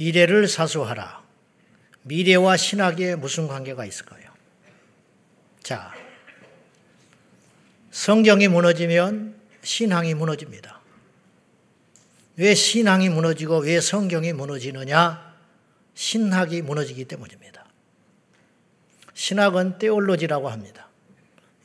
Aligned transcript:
미래를 0.00 0.48
사수하라. 0.48 1.22
미래와 2.04 2.56
신학에 2.56 3.16
무슨 3.16 3.46
관계가 3.46 3.84
있을까요? 3.84 4.30
자, 5.62 5.92
성경이 7.90 8.48
무너지면 8.48 9.38
신앙이 9.62 10.14
무너집니다. 10.14 10.80
왜 12.36 12.54
신앙이 12.54 13.10
무너지고 13.10 13.58
왜 13.58 13.78
성경이 13.78 14.32
무너지느냐? 14.32 15.36
신학이 15.94 16.62
무너지기 16.62 17.04
때문입니다. 17.04 17.66
신학은 19.12 19.78
테올로지라고 19.78 20.48
합니다. 20.48 20.88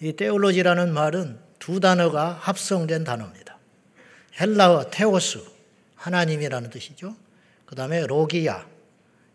이 0.02 0.12
테올로지라는 0.12 0.94
말은 0.94 1.40
두 1.60 1.80
단어가 1.80 2.34
합성된 2.34 3.06
단어입니다. 3.06 3.58
헬라어 4.42 4.90
테오스, 4.92 5.42
하나님이라는 5.96 6.70
뜻이죠. 6.70 7.16
그 7.66 7.76
다음에 7.76 8.06
로기야. 8.06 8.68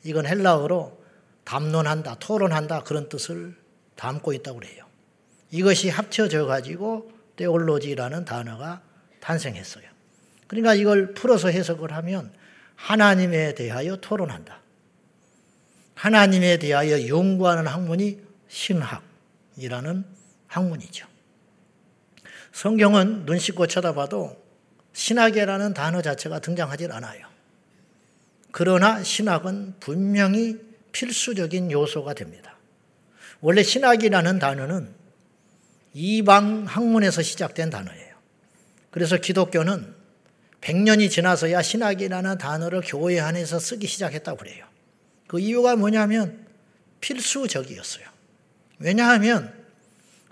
이건 0.05 0.27
헬라어로 0.27 1.01
담론한다, 1.45 2.17
토론한다 2.21 2.85
그런 2.85 3.09
뜻을 3.09 3.55
담고 3.97 4.33
있다고 4.33 4.61
그래요. 4.61 4.87
이것이 5.51 5.89
합쳐져 5.89 6.47
가지고 6.47 7.11
테올로지라는 7.37 8.25
단어가 8.25 8.83
탄생했어요. 9.21 9.85
그러니까 10.47 10.75
이걸 10.75 11.15
풀어서 11.15 11.49
해석을 11.49 11.93
하면 11.93 12.33
하나님에 12.77 13.55
대하여 13.55 13.97
토론한다. 13.97 14.61
하나님에 15.95 16.59
대하여 16.59 17.09
연구하는 17.09 17.67
학문이 17.67 18.21
신학이라는 18.49 20.05
학문이죠. 20.47 21.07
성경은 22.53 23.27
눈 23.27 23.39
씻고 23.39 23.67
쳐다봐도 23.67 24.43
신학이라는 24.93 25.75
단어 25.75 26.03
자체가 26.03 26.41
등장하지 26.41 26.87
않아요. 26.91 27.30
그러나 28.53 29.03
신학은 29.03 29.75
분명히 29.81 30.59
필수적인 30.93 31.71
요소가 31.71 32.15
됩니다. 32.15 32.57
원래 33.41 33.63
신학이라는 33.63 34.39
단어는 34.39 34.95
이방 35.95 36.65
학문에서 36.65 37.23
시작된 37.23 37.71
단어예요. 37.71 38.15
그래서 38.91 39.17
기독교는 39.17 39.95
100년이 40.61 41.11
지나서야 41.11 41.63
신학이라는 41.63 42.39
단어를 42.39 42.83
교회 42.85 43.19
안에서 43.21 43.59
쓰기 43.59 43.87
시작했다고 43.87 44.39
그래요. 44.39 44.67
그 45.27 45.39
이유가 45.41 45.77
뭐냐면 45.77 46.47
필수적이었어요. 47.01 48.05
왜냐하면 48.79 49.55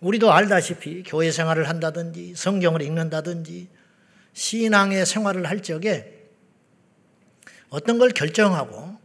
우리도 0.01 0.33
알다시피 0.33 1.03
교회 1.05 1.31
생활을 1.31 1.69
한다든지 1.69 2.35
성경을 2.37 2.83
읽는다든지 2.83 3.69
신앙의 4.35 5.07
생활을 5.07 5.47
할 5.47 5.63
적에 5.63 6.18
어떤 7.71 7.99
걸 7.99 8.11
결정하고 8.11 8.97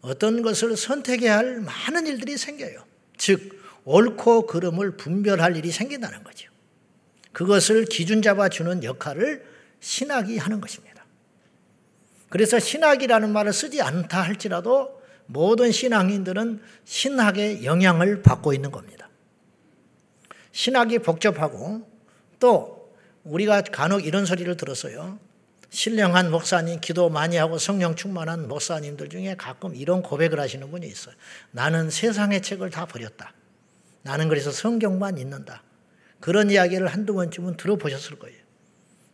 어떤 0.00 0.42
것을 0.42 0.76
선택해야 0.76 1.38
할 1.38 1.60
많은 1.60 2.06
일들이 2.06 2.36
생겨요. 2.36 2.84
즉, 3.16 3.62
옳고 3.84 4.46
그름을 4.46 4.96
분별할 4.96 5.56
일이 5.56 5.70
생긴다는 5.70 6.24
거죠. 6.24 6.50
그것을 7.32 7.84
기준 7.86 8.22
잡아주는 8.22 8.84
역할을 8.84 9.44
신학이 9.80 10.38
하는 10.38 10.60
것입니다. 10.60 11.04
그래서 12.28 12.58
신학이라는 12.58 13.30
말을 13.32 13.52
쓰지 13.52 13.80
않다 13.82 14.22
할지라도 14.22 15.00
모든 15.26 15.72
신앙인들은 15.72 16.60
신학의 16.84 17.64
영향을 17.64 18.22
받고 18.22 18.52
있는 18.52 18.70
겁니다. 18.70 19.08
신학이 20.52 21.00
복잡하고 21.00 21.88
또 22.38 22.92
우리가 23.24 23.62
간혹 23.62 24.04
이런 24.04 24.26
소리를 24.26 24.54
들었어요. 24.56 25.18
신령한 25.74 26.30
목사님, 26.30 26.80
기도 26.80 27.10
많이 27.10 27.36
하고 27.36 27.58
성령 27.58 27.96
충만한 27.96 28.46
목사님들 28.46 29.08
중에 29.08 29.34
가끔 29.34 29.74
이런 29.74 30.02
고백을 30.02 30.38
하시는 30.38 30.70
분이 30.70 30.86
있어요. 30.86 31.16
나는 31.50 31.90
세상의 31.90 32.42
책을 32.42 32.70
다 32.70 32.86
버렸다. 32.86 33.32
나는 34.02 34.28
그래서 34.28 34.52
성경만 34.52 35.18
읽는다. 35.18 35.64
그런 36.20 36.50
이야기를 36.50 36.86
한두 36.86 37.14
번쯤은 37.14 37.56
들어보셨을 37.56 38.20
거예요. 38.20 38.38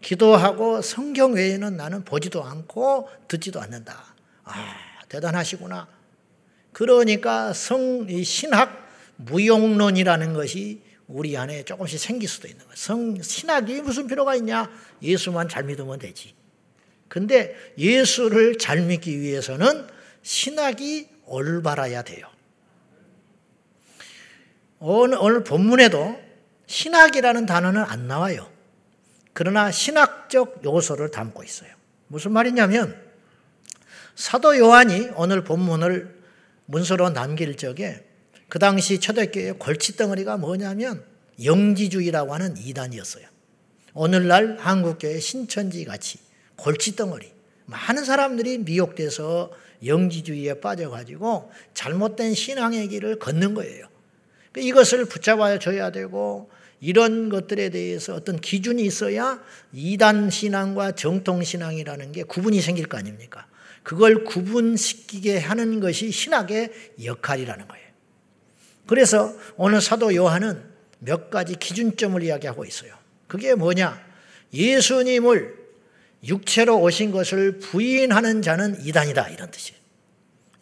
기도하고 0.03 0.83
성경 0.83 1.33
외에는 1.33 1.79
나는 1.79 2.05
보지도 2.05 2.45
않고 2.45 3.09
듣지도 3.27 3.61
않는다. 3.63 4.15
아, 4.45 4.75
대단하시구나. 5.09 5.89
그러니까 6.73 7.55
성, 7.55 8.07
신학 8.23 8.87
무용론이라는 9.17 10.35
것이 10.35 10.83
우리 11.07 11.39
안에 11.39 11.63
조금씩 11.63 11.99
생길 11.99 12.29
수도 12.29 12.49
있는 12.49 12.61
거예요. 12.67 12.77
성, 12.77 13.21
신학이 13.23 13.81
무슨 13.81 14.07
필요가 14.07 14.35
있냐? 14.37 14.71
예수만 15.03 15.49
잘 15.49 15.65
믿으면 15.65 15.99
되지. 15.99 16.39
근데 17.11 17.57
예수를 17.77 18.57
잘 18.57 18.83
믿기 18.83 19.21
위해서는 19.21 19.85
신학이 20.23 21.09
올바라야 21.27 22.03
돼요. 22.03 22.29
오늘, 24.79 25.19
오늘 25.21 25.43
본문에도 25.43 26.21
신학이라는 26.69 27.47
단어는 27.47 27.83
안 27.83 28.07
나와요. 28.07 28.49
그러나 29.33 29.73
신학적 29.73 30.61
요소를 30.65 31.11
담고 31.11 31.43
있어요. 31.43 31.71
무슨 32.07 32.31
말이냐면 32.31 32.97
사도 34.15 34.57
요한이 34.57 35.11
오늘 35.17 35.43
본문을 35.43 36.17
문서로 36.67 37.11
남길 37.11 37.57
적에 37.57 38.05
그 38.49 38.61
당시 38.61 39.01
초대교회 39.01 39.53
골칫덩어리가 39.53 40.37
뭐냐면 40.37 41.05
영지주의라고 41.43 42.33
하는 42.35 42.57
이단이었어요. 42.57 43.27
오늘날 43.95 44.59
한국교회 44.61 45.19
신천지 45.19 45.85
같이 45.85 46.30
골칫덩어리. 46.61 47.33
많은 47.67 48.05
사람들이 48.05 48.59
미혹돼서 48.59 49.51
영지주의에 49.85 50.61
빠져가지고 50.61 51.51
잘못된 51.75 52.35
신앙의 52.35 52.89
길을 52.89 53.19
걷는 53.19 53.55
거예요. 53.55 53.87
그러니까 54.53 54.69
이것을 54.69 55.05
붙잡아 55.07 55.59
줘야 55.59 55.91
되고 55.91 56.51
이런 56.81 57.29
것들에 57.29 57.71
대해서 57.71 58.15
어떤 58.15 58.41
기준이 58.41 58.83
있어야 58.85 59.41
이단 59.73 60.31
신앙과 60.31 60.93
정통 60.93 61.45
신앙이라는 61.45 62.13
게 62.13 62.23
구분이 62.23 62.61
생길 62.61 62.87
거 62.87 62.99
아닙니까? 62.99 63.47
그걸 63.83 64.25
구분시키게 64.25 65.39
하는 65.39 65.81
것이 65.81 66.11
신학의 66.11 66.71
역할이라는 67.05 67.69
거예요. 67.69 67.87
그래서 68.87 69.35
오늘 69.57 69.81
사도 69.81 70.15
요한은 70.15 70.63
몇 70.99 71.31
가지 71.31 71.55
기준점을 71.55 72.23
이야기하고 72.23 72.65
있어요. 72.65 72.95
그게 73.27 73.55
뭐냐? 73.55 74.05
예수님을 74.53 75.60
육체로 76.25 76.81
오신 76.81 77.11
것을 77.13 77.59
부인하는 77.59 78.43
자는 78.43 78.85
이단이다. 78.85 79.29
이런 79.29 79.51
뜻이에요. 79.51 79.81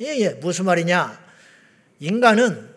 예, 0.00 0.18
예. 0.18 0.28
무슨 0.30 0.64
말이냐? 0.66 1.18
인간은 2.00 2.68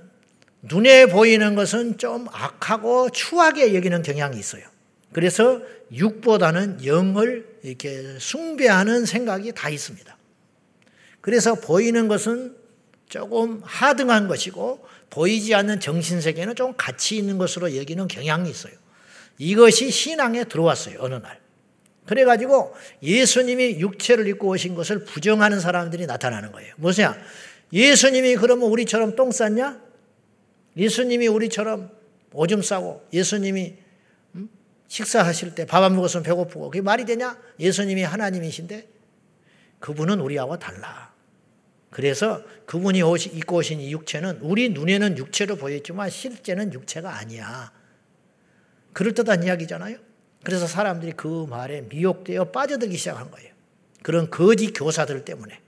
눈에 0.64 1.08
보이는 1.08 1.56
것은 1.56 1.98
좀 1.98 2.28
악하고 2.32 3.10
추하게 3.12 3.76
여기는 3.76 4.02
경향이 4.02 4.38
있어요. 4.40 4.64
그래서 5.12 5.62
육보다는 5.92 6.86
영을 6.86 7.60
이렇게 7.64 8.18
숭배하는 8.20 9.06
생각이 9.06 9.52
다 9.54 9.70
있습니다. 9.70 10.18
그래서 11.20 11.56
보이는 11.56 12.08
것은 12.08 12.56
조금 13.10 13.62
하등한 13.64 14.28
것이고 14.28 14.88
보이지 15.10 15.54
않는 15.54 15.82
정신세계는 15.82 16.56
좀 16.56 16.74
가치 16.78 17.18
있는 17.18 17.38
것으로 17.38 17.76
여기는 17.76 18.08
경향이 18.08 18.50
있어요. 18.50 18.74
이것이 19.38 19.92
신앙에 19.92 20.46
들어왔어요. 20.46 20.98
어느 21.00 21.16
날. 21.16 21.41
그래가지고 22.12 22.76
예수님이 23.02 23.80
육체를 23.80 24.28
입고 24.28 24.50
오신 24.50 24.76
것을 24.76 25.06
부정하는 25.06 25.62
사람들이 25.62 26.08
나타나는 26.08 26.52
거예요. 26.52 26.74
뭐냐? 26.76 27.16
예수님이 27.72 28.36
그러면 28.36 28.70
우리처럼 28.70 29.16
똥 29.16 29.32
쌌냐? 29.32 29.80
예수님이 30.76 31.28
우리처럼 31.30 31.90
오줌 32.34 32.62
싸고 32.62 33.08
예수님이 33.14 33.76
음? 34.36 34.50
식사하실 34.90 35.56
때 35.56 35.66
밥 35.66 35.84
안 35.86 35.96
먹었으면 35.96 36.24
배고프고 36.24 36.70
그게 36.70 36.82
말이 36.82 37.06
되냐? 37.06 37.38
예수님이 37.62 38.04
하나님이신데 38.04 38.90
그분은 39.80 40.20
우리하고 40.20 40.60
달라. 40.60 41.14
그래서 41.92 42.44
그분이 42.66 43.02
오시, 43.04 43.30
입고 43.30 43.56
오신 43.58 43.80
이 43.80 43.90
육체는 43.94 44.40
우리 44.42 44.68
눈에는 44.70 45.18
육체로 45.18 45.56
보였지만 45.56 46.10
실제는 46.10 46.74
육체가 46.74 47.10
아니야. 47.16 47.72
그럴듯한 48.92 49.44
이야기잖아요. 49.44 50.11
그래서 50.44 50.68
사람들이 50.68 51.14
그 51.14 51.46
말에 51.50 51.82
미혹되어 51.82 52.46
빠져들기 52.46 52.98
시작한 52.98 53.30
거예요. 53.32 53.52
그런 54.02 54.30
거짓 54.30 54.72
교사들 54.74 55.24
때문에. 55.26 55.60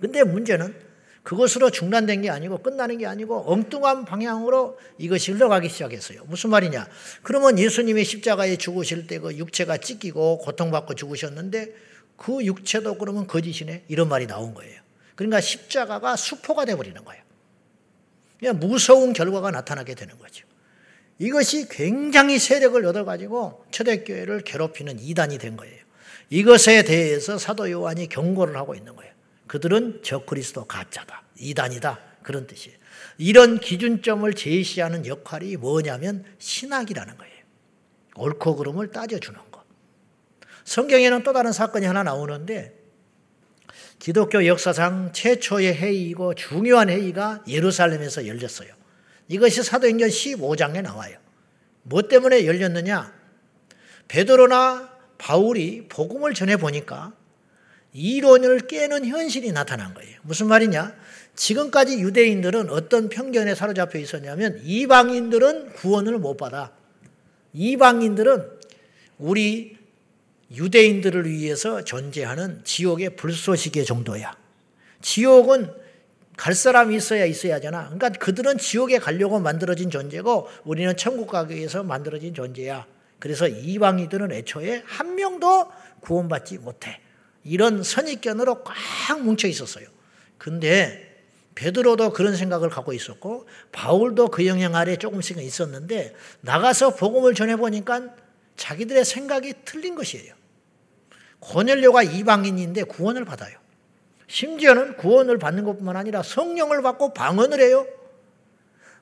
근데 0.00 0.22
문제는 0.22 0.74
그것으로 1.22 1.70
중단된 1.70 2.20
게 2.20 2.28
아니고 2.30 2.58
끝나는 2.58 2.98
게 2.98 3.06
아니고 3.06 3.50
엉뚱한 3.50 4.04
방향으로 4.04 4.78
이것이 4.98 5.32
흘러가기 5.32 5.70
시작했어요. 5.70 6.24
무슨 6.26 6.50
말이냐? 6.50 6.86
그러면 7.22 7.58
예수님이 7.58 8.04
십자가에 8.04 8.56
죽으실 8.56 9.06
때 9.06 9.18
그 9.18 9.34
육체가 9.34 9.78
찢기고 9.78 10.38
고통받고 10.38 10.94
죽으셨는데 10.94 11.72
그 12.18 12.44
육체도 12.44 12.98
그러면 12.98 13.26
거짓이네? 13.26 13.84
이런 13.88 14.08
말이 14.10 14.26
나온 14.26 14.52
거예요. 14.52 14.82
그러니까 15.14 15.40
십자가가 15.40 16.16
수포가 16.16 16.66
돼 16.66 16.76
버리는 16.76 17.02
거예요. 17.02 17.22
그냥 18.38 18.58
무서운 18.58 19.14
결과가 19.14 19.50
나타나게 19.50 19.94
되는 19.94 20.18
거죠. 20.18 20.46
이것이 21.18 21.68
굉장히 21.68 22.38
세력을 22.38 22.84
얻어가지고 22.84 23.66
초대교회를 23.70 24.42
괴롭히는 24.42 24.98
이단이 24.98 25.38
된 25.38 25.56
거예요. 25.56 25.84
이것에 26.30 26.82
대해서 26.82 27.38
사도 27.38 27.70
요한이 27.70 28.08
경고를 28.08 28.56
하고 28.56 28.74
있는 28.74 28.96
거예요. 28.96 29.12
그들은 29.46 30.00
적그리스도 30.02 30.64
가짜다. 30.64 31.22
이단이다. 31.38 32.00
그런 32.22 32.46
뜻이에요. 32.46 32.76
이런 33.18 33.60
기준점을 33.60 34.32
제시하는 34.34 35.06
역할이 35.06 35.56
뭐냐면 35.56 36.24
신학이라는 36.38 37.16
거예요. 37.16 37.34
옳고 38.16 38.56
그름을 38.56 38.90
따져주는 38.90 39.38
거. 39.50 39.62
성경에는 40.64 41.22
또 41.22 41.32
다른 41.32 41.52
사건이 41.52 41.86
하나 41.86 42.02
나오는데 42.02 42.74
기독교 43.98 44.46
역사상 44.46 45.12
최초의 45.12 45.74
회의이고 45.74 46.34
중요한 46.34 46.88
회의가 46.88 47.44
예루살렘에서 47.46 48.26
열렸어요. 48.26 48.83
이것이 49.28 49.62
사도행전 49.62 50.08
15장에 50.08 50.82
나와요. 50.82 51.18
뭐 51.82 52.02
때문에 52.02 52.46
열렸느냐? 52.46 53.12
베드로나 54.08 54.90
바울이 55.18 55.86
복음을 55.88 56.34
전해 56.34 56.56
보니까 56.56 57.12
이론을 57.92 58.66
깨는 58.66 59.06
현실이 59.06 59.52
나타난 59.52 59.94
거예요. 59.94 60.18
무슨 60.22 60.48
말이냐? 60.48 60.94
지금까지 61.36 62.00
유대인들은 62.00 62.70
어떤 62.70 63.08
편견에 63.08 63.54
사로잡혀 63.54 63.98
있었냐면 63.98 64.60
이방인들은 64.64 65.74
구원을 65.74 66.18
못 66.18 66.36
받아. 66.36 66.72
이방인들은 67.52 68.50
우리 69.18 69.76
유대인들을 70.52 71.28
위해서 71.30 71.82
존재하는 71.82 72.60
지옥의 72.64 73.16
불쏘시개 73.16 73.84
정도야. 73.84 74.36
지옥은 75.00 75.83
갈 76.36 76.54
사람이 76.54 76.96
있어야 76.96 77.24
있어야 77.24 77.56
하잖아. 77.56 77.84
그러니까 77.84 78.10
그들은 78.10 78.58
지옥에 78.58 78.98
가려고 78.98 79.38
만들어진 79.38 79.90
존재고 79.90 80.48
우리는 80.64 80.96
천국 80.96 81.28
가기 81.28 81.54
위해서 81.54 81.82
만들어진 81.82 82.34
존재야. 82.34 82.86
그래서 83.18 83.46
이방인들은 83.48 84.32
애초에 84.32 84.82
한 84.84 85.14
명도 85.14 85.70
구원받지 86.00 86.58
못해. 86.58 87.00
이런 87.44 87.82
선입견으로 87.82 88.64
꽉 88.64 89.22
뭉쳐 89.22 89.48
있었어요. 89.48 89.86
근데 90.38 91.14
베드로도 91.54 92.12
그런 92.12 92.36
생각을 92.36 92.68
갖고 92.68 92.92
있었고 92.92 93.46
바울도 93.70 94.28
그 94.28 94.46
영향 94.46 94.74
아래 94.74 94.96
조금씩은 94.96 95.42
있었는데 95.42 96.14
나가서 96.40 96.96
복음을 96.96 97.34
전해 97.34 97.56
보니까 97.56 98.10
자기들의 98.56 99.04
생각이 99.04 99.54
틀린 99.64 99.94
것이에요. 99.94 100.34
고넬료가 101.40 102.02
이방인인데 102.02 102.84
구원을 102.84 103.24
받아요. 103.24 103.58
심지어는 104.26 104.96
구원을 104.96 105.38
받는 105.38 105.64
것뿐만 105.64 105.96
아니라 105.96 106.22
성령을 106.22 106.82
받고 106.82 107.14
방언을 107.14 107.60
해요. 107.60 107.86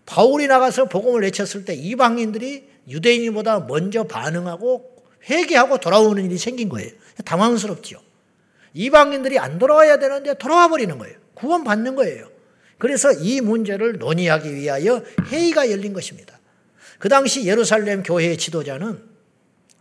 바울이 0.06 0.46
나가서 0.48 0.86
복음을 0.86 1.22
외쳤을 1.22 1.64
때 1.64 1.74
이방인들이 1.74 2.69
유대인보다 2.88 3.60
먼저 3.60 4.04
반응하고 4.04 4.90
회개하고 5.28 5.78
돌아오는 5.78 6.24
일이 6.24 6.36
생긴 6.38 6.69
거예요. 6.69 6.90
당황스럽지요. 7.24 7.98
이방인들이 8.74 9.38
안 9.38 9.58
돌아와야 9.58 9.98
되는데 9.98 10.34
돌아와 10.34 10.69
버리는 10.69 10.96
거예요. 10.98 11.16
구원 11.34 11.62
받는 11.62 11.94
거예요. 11.94 12.28
그래서 12.78 13.12
이 13.12 13.40
문제를 13.40 13.98
논의하기 13.98 14.54
위하여 14.54 15.04
회의가 15.26 15.70
열린 15.70 15.92
것입니다. 15.92 16.38
그 16.98 17.08
당시 17.08 17.46
예루살렘 17.46 18.02
교회의 18.02 18.36
지도자는 18.36 19.00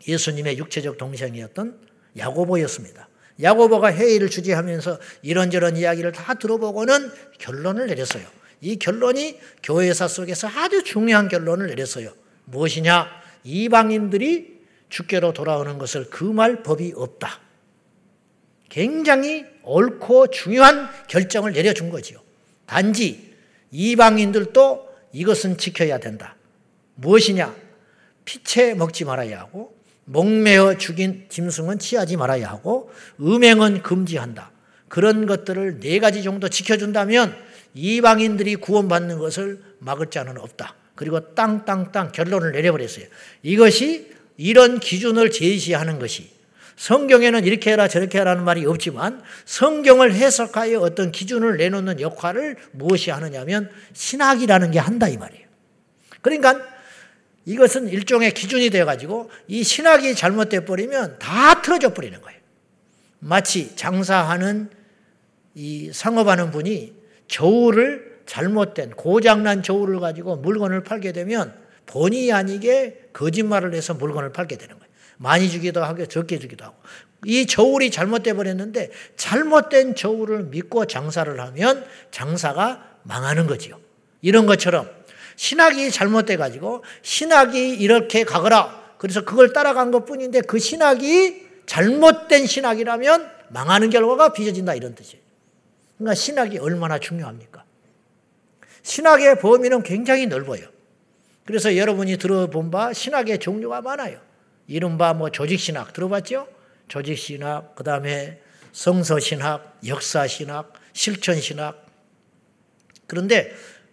예수님의 0.08 0.58
육체적 0.58 0.98
동생이었던 0.98 1.80
야고보였습니다. 2.18 3.08
야고보가 3.42 3.94
회의를 3.94 4.30
주재하면서 4.30 5.00
이런저런 5.22 5.78
이야기를 5.78 6.12
다 6.12 6.34
들어보고는 6.36 7.12
결론을 7.40 7.88
내렸어요. 7.88 8.24
이 8.62 8.78
결론이 8.78 9.40
교회사 9.64 10.08
속에서 10.08 10.48
아주 10.48 10.84
중요한 10.84 11.28
결론을 11.28 11.68
내렸어요. 11.68 12.14
무엇이냐? 12.46 13.08
이방인들이 13.44 14.62
주께로 14.90 15.34
돌아오는 15.34 15.78
것을 15.78 16.10
금할 16.10 16.64
법이 16.64 16.94
없다. 16.96 17.40
굉장히 18.70 19.46
옳고 19.64 20.28
중요한 20.28 20.90
결정을 21.08 21.54
내려준 21.54 21.90
거지요. 21.90 22.22
단지 22.66 23.34
이방인들도 23.72 24.90
이것은 25.14 25.58
지켜야 25.58 25.98
된다. 25.98 26.36
무엇이냐? 26.96 27.56
피채 28.24 28.76
먹지 28.76 29.06
말아야 29.06 29.40
하고 29.40 29.76
목매어 30.12 30.78
죽인 30.78 31.26
짐승은 31.30 31.80
취하지 31.80 32.18
말아야 32.18 32.50
하고 32.50 32.92
음행은 33.22 33.82
금지한다. 33.82 34.52
그런 34.90 35.26
것들을 35.26 35.80
네 35.80 36.00
가지 36.00 36.22
정도 36.22 36.50
지켜준다면 36.50 37.34
이방인들이 37.74 38.58
구원받는 38.58 39.20
것을 39.20 39.62
막을 39.80 40.08
자는 40.08 40.38
없다. 40.38 40.76
그리고 40.96 41.34
땅땅땅 41.34 42.12
결론을 42.12 42.52
내려버렸어요. 42.52 43.06
이것이 43.42 44.12
이런 44.36 44.80
기준을 44.80 45.32
제시하는 45.32 45.98
것이 45.98 46.30
성경에는 46.76 47.46
이렇게 47.46 47.72
해라 47.72 47.88
저렇게 47.88 48.20
해라는 48.20 48.44
말이 48.44 48.66
없지만 48.66 49.22
성경을 49.46 50.14
해석하여 50.14 50.80
어떤 50.80 51.12
기준을 51.12 51.58
내놓는 51.58 52.02
역할을 52.02 52.58
무엇이 52.72 53.12
하느냐면 53.12 53.70
신학이라는 53.94 54.72
게 54.72 54.80
한다 54.80 55.08
이 55.08 55.16
말이에요. 55.16 55.46
그러니까 56.22 56.60
이것은 57.46 57.88
일종의 57.88 58.34
기준이 58.34 58.70
되어가지고 58.70 59.30
이 59.48 59.64
신학이 59.64 60.16
잘못돼 60.16 60.66
버리면 60.66 61.18
다 61.20 61.62
틀어져 61.62 61.94
버리는 61.94 62.20
거예요. 62.22 62.40
마치 63.20 63.76
장사하는 63.76 64.70
이 65.56 65.92
상업하는 65.94 66.52
분이 66.52 66.94
저울을 67.28 68.22
잘못된 68.26 68.92
고장난 68.92 69.64
저울을 69.64 70.00
가지고 70.00 70.38
물건을 70.38 70.84
팔게 70.84 71.12
되면 71.12 71.54
본의 71.86 72.32
아니게 72.32 73.10
거짓말을 73.14 73.74
해서 73.74 73.94
물건을 73.94 74.32
팔게 74.32 74.58
되는 74.58 74.78
거예요. 74.78 74.92
많이 75.18 75.50
주기도 75.50 75.84
하고 75.84 76.06
적게 76.06 76.40
주기도 76.40 76.66
하고. 76.66 76.76
이 77.26 77.46
저울이 77.46 77.92
잘못돼 77.92 78.34
버렸는데 78.34 78.90
잘못된 79.16 79.96
저울을 79.96 80.46
믿고 80.46 80.86
장사를 80.86 81.40
하면 81.40 81.86
장사가 82.10 82.98
망하는 83.04 83.46
거지요. 83.48 83.80
이런 84.22 84.46
것처럼 84.46 84.90
신학이 85.42 85.90
잘못돼 85.90 86.38
가지고 86.38 86.84
신학이 87.02 87.74
이렇게 87.74 88.24
가거라. 88.24 88.96
그래서 89.00 89.26
그걸 89.26 89.54
따라간 89.54 89.90
것 89.90 90.06
뿐인데 90.06 90.42
그 90.42 90.60
신학이 90.60 91.48
잘못된 91.66 92.46
신학이라면 92.46 93.32
망하는 93.50 93.90
결과가 93.90 94.34
빚어진다 94.34 94.76
이런 94.76 94.94
뜻이에요. 94.94 95.24
그러니까 95.98 96.14
신학이 96.14 96.60
얼마나 96.60 97.00
중요합니까? 97.00 97.64
신학의 98.84 99.40
범위는 99.40 99.82
굉장히 99.82 100.28
넓어요. 100.28 100.68
그래서 101.44 101.76
여러분이 101.76 102.18
들어본 102.18 102.70
바 102.70 102.94
신학의 102.94 103.40
종류가 103.40 103.82
많아요. 103.82 104.22
이른바 104.68 105.16
뭐 105.16 105.32
조직신학 105.32 105.94
들어봤죠? 105.94 106.48
조직신학, 106.88 107.74
그 107.74 107.84
다음에 107.84 108.40
성서신학, 108.74 109.80
역사신학, 109.88 110.74
실천신학. 110.94 111.84
그런데 113.08 113.52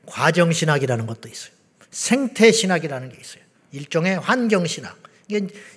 과정신학이라는 0.09 1.07
것도 1.07 1.29
있어요. 1.29 1.53
생태신학이라는 1.91 3.11
게 3.11 3.19
있어요. 3.21 3.43
일종의 3.73 4.19
환경신학. 4.19 4.97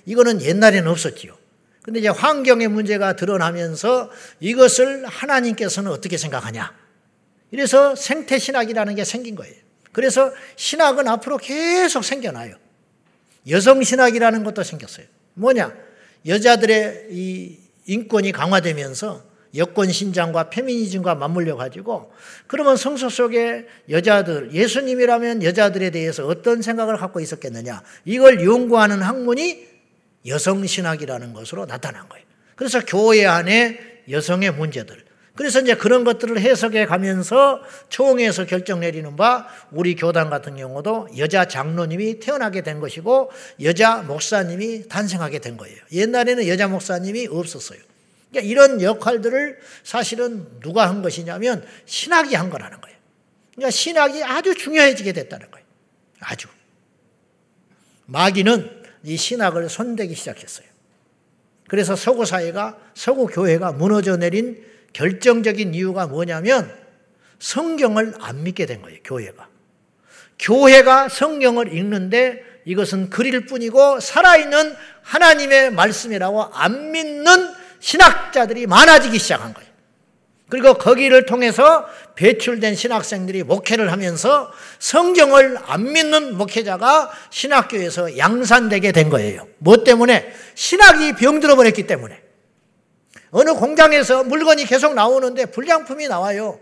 이거는 0.06 0.42
옛날에는 0.42 0.90
없었지요. 0.90 1.36
근데 1.82 2.00
이제 2.00 2.08
환경의 2.08 2.68
문제가 2.68 3.16
드러나면서 3.16 4.10
이것을 4.40 5.04
하나님께서는 5.06 5.90
어떻게 5.90 6.16
생각하냐. 6.16 6.74
이래서 7.50 7.94
생태신학이라는 7.94 8.94
게 8.94 9.04
생긴 9.04 9.34
거예요. 9.34 9.54
그래서 9.92 10.32
신학은 10.56 11.06
앞으로 11.08 11.36
계속 11.36 12.04
생겨나요. 12.04 12.56
여성신학이라는 13.48 14.44
것도 14.44 14.62
생겼어요. 14.62 15.06
뭐냐? 15.34 15.74
여자들의 16.26 17.08
이 17.10 17.58
인권이 17.86 18.32
강화되면서 18.32 19.31
여권 19.54 19.90
신장과 19.90 20.50
페미니즘과 20.50 21.14
맞물려 21.14 21.56
가지고 21.56 22.12
그러면 22.46 22.76
성서 22.76 23.08
속에 23.08 23.66
여자들 23.90 24.52
예수님이라면 24.52 25.42
여자들에 25.42 25.90
대해서 25.90 26.26
어떤 26.26 26.62
생각을 26.62 26.96
갖고 26.96 27.20
있었겠느냐 27.20 27.82
이걸 28.04 28.44
연구하는 28.44 29.02
학문이 29.02 29.66
여성 30.26 30.64
신학이라는 30.66 31.32
것으로 31.32 31.66
나타난 31.66 32.08
거예요. 32.08 32.24
그래서 32.56 32.80
교회 32.84 33.26
안에 33.26 33.78
여성의 34.08 34.52
문제들 34.52 35.04
그래서 35.34 35.60
이제 35.60 35.74
그런 35.74 36.04
것들을 36.04 36.38
해석해 36.38 36.84
가면서 36.84 37.62
총회에서 37.88 38.44
결정 38.44 38.80
내리는 38.80 39.16
바 39.16 39.46
우리 39.70 39.94
교단 39.96 40.28
같은 40.28 40.56
경우도 40.56 41.08
여자 41.16 41.46
장로님이 41.46 42.20
태어나게 42.20 42.62
된 42.62 42.80
것이고 42.80 43.30
여자 43.62 44.02
목사님이 44.02 44.88
탄생하게 44.88 45.38
된 45.38 45.56
거예요. 45.56 45.76
옛날에는 45.90 46.46
여자 46.48 46.68
목사님이 46.68 47.28
없었어요. 47.30 47.78
그러니까 48.32 48.50
이런 48.50 48.82
역할들을 48.82 49.58
사실은 49.84 50.48
누가 50.60 50.88
한 50.88 51.02
것이냐면 51.02 51.64
신학이 51.84 52.34
한 52.34 52.48
거라는 52.48 52.80
거예요. 52.80 52.96
그러니까 53.54 53.70
신학이 53.70 54.24
아주 54.24 54.54
중요해지게 54.54 55.12
됐다는 55.12 55.50
거예요. 55.50 55.66
아주. 56.20 56.48
마귀는 58.06 58.82
이 59.04 59.16
신학을 59.16 59.68
손대기 59.68 60.14
시작했어요. 60.14 60.66
그래서 61.68 61.94
서구 61.94 62.24
사회가, 62.24 62.78
서구 62.94 63.26
교회가 63.26 63.72
무너져 63.72 64.16
내린 64.16 64.64
결정적인 64.94 65.74
이유가 65.74 66.06
뭐냐면 66.06 66.74
성경을 67.38 68.14
안 68.20 68.42
믿게 68.42 68.66
된 68.66 68.82
거예요, 68.82 68.98
교회가. 69.04 69.48
교회가 70.38 71.08
성경을 71.08 71.74
읽는데 71.74 72.42
이것은 72.64 73.10
글일 73.10 73.46
뿐이고 73.46 74.00
살아있는 74.00 74.74
하나님의 75.02 75.72
말씀이라고 75.72 76.44
안 76.44 76.92
믿는 76.92 77.61
신학자들이 77.82 78.66
많아지기 78.66 79.18
시작한 79.18 79.52
거예요. 79.52 79.70
그리고 80.48 80.74
거기를 80.74 81.26
통해서 81.26 81.86
배출된 82.14 82.74
신학생들이 82.74 83.42
목회를 83.42 83.90
하면서 83.90 84.52
성경을 84.78 85.58
안 85.64 85.92
믿는 85.92 86.36
목회자가 86.36 87.10
신학교에서 87.30 88.18
양산되게 88.18 88.92
된 88.92 89.10
거예요. 89.10 89.48
뭐 89.58 89.82
때문에? 89.82 90.32
신학이 90.54 91.14
병들어 91.14 91.56
버렸기 91.56 91.86
때문에. 91.86 92.20
어느 93.30 93.54
공장에서 93.54 94.24
물건이 94.24 94.66
계속 94.66 94.94
나오는데 94.94 95.46
불량품이 95.46 96.06
나와요. 96.06 96.60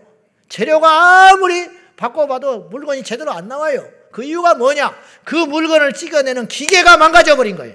재료가 0.48 1.30
아무리 1.30 1.68
바꿔봐도 1.96 2.68
물건이 2.70 3.02
제대로 3.02 3.32
안 3.32 3.48
나와요. 3.48 3.86
그 4.12 4.22
이유가 4.24 4.54
뭐냐? 4.54 4.94
그 5.24 5.34
물건을 5.34 5.92
찍어내는 5.92 6.48
기계가 6.48 6.96
망가져 6.96 7.36
버린 7.36 7.56
거예요. 7.56 7.74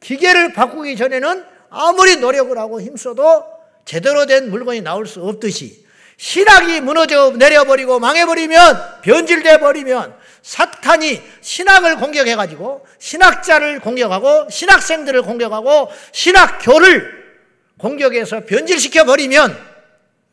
기계를 0.00 0.52
바꾸기 0.52 0.96
전에는 0.96 1.51
아무리 1.72 2.16
노력을 2.16 2.56
하고 2.58 2.80
힘써도 2.80 3.44
제대로 3.84 4.26
된 4.26 4.50
물건이 4.50 4.82
나올 4.82 5.06
수 5.06 5.22
없듯이 5.22 5.84
신학이 6.18 6.82
무너져 6.82 7.30
내려버리고 7.30 7.98
망해버리면 7.98 9.00
변질돼 9.02 9.58
버리면 9.58 10.14
사탄이 10.42 11.20
신학을 11.40 11.96
공격해가지고 11.96 12.86
신학자를 12.98 13.80
공격하고 13.80 14.48
신학생들을 14.50 15.22
공격하고 15.22 15.88
신학교를 16.12 17.22
공격해서 17.78 18.44
변질시켜 18.44 19.04
버리면 19.04 19.72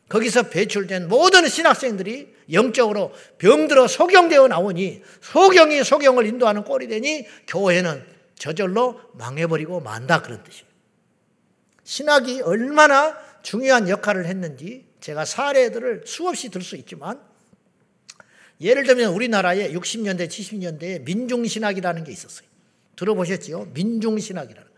거기서 0.08 0.44
배출된 0.44 1.08
모든 1.08 1.48
신학생들이 1.48 2.34
영적으로 2.52 3.12
병들어 3.38 3.86
소경되어 3.86 4.48
나오니 4.48 5.02
소경이 5.20 5.84
소경을 5.84 6.26
인도하는 6.26 6.64
꼴이 6.64 6.88
되니 6.88 7.26
교회는 7.46 8.04
저절로 8.36 9.00
망해버리고 9.14 9.80
만다 9.80 10.22
그런 10.22 10.42
뜻이에요. 10.42 10.69
신학이 11.90 12.42
얼마나 12.42 13.18
중요한 13.42 13.88
역할을 13.88 14.26
했는지 14.26 14.86
제가 15.00 15.24
사례들을 15.24 16.04
수없이 16.06 16.48
들 16.48 16.62
수 16.62 16.76
있지만 16.76 17.20
예를 18.60 18.84
들면 18.84 19.12
우리나라에 19.12 19.72
60년대, 19.72 20.28
70년대에 20.28 21.02
민중신학이라는 21.02 22.04
게 22.04 22.12
있었어요. 22.12 22.46
들어보셨지요? 22.94 23.70
민중신학이라는. 23.74 24.70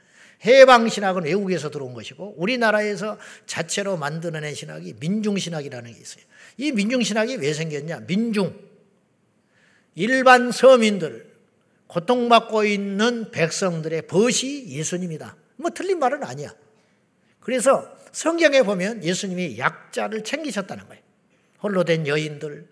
해방신학은 0.47 1.25
외국에서 1.25 1.69
들어온 1.69 1.93
것이고 1.93 2.37
우리나라에서 2.39 3.19
자체로 3.45 3.99
만들어낸 3.99 4.55
신학이 4.55 4.95
민중신학이라는 4.99 5.93
게 5.93 6.01
있어요. 6.01 6.25
이 6.57 6.73
민중신학이 6.73 7.37
왜 7.37 7.53
생겼냐? 7.53 8.05
민중. 8.07 8.59
일반 9.97 10.51
서민들, 10.51 11.31
고통받고 11.89 12.65
있는 12.65 13.31
백성들의 13.33 14.07
벗이 14.07 14.69
예수님이다. 14.69 15.37
뭐 15.57 15.71
틀린 15.75 15.99
말은 15.99 16.25
아니야. 16.25 16.55
그래서 17.43 17.91
성경에 18.13 18.63
보면 18.63 19.03
예수님이 19.05 19.59
약자를 19.59 20.25
챙기셨다는 20.25 20.87
거예요. 20.89 21.03
홀로 21.63 21.85
된 21.85 22.07
여인들, 22.07 22.67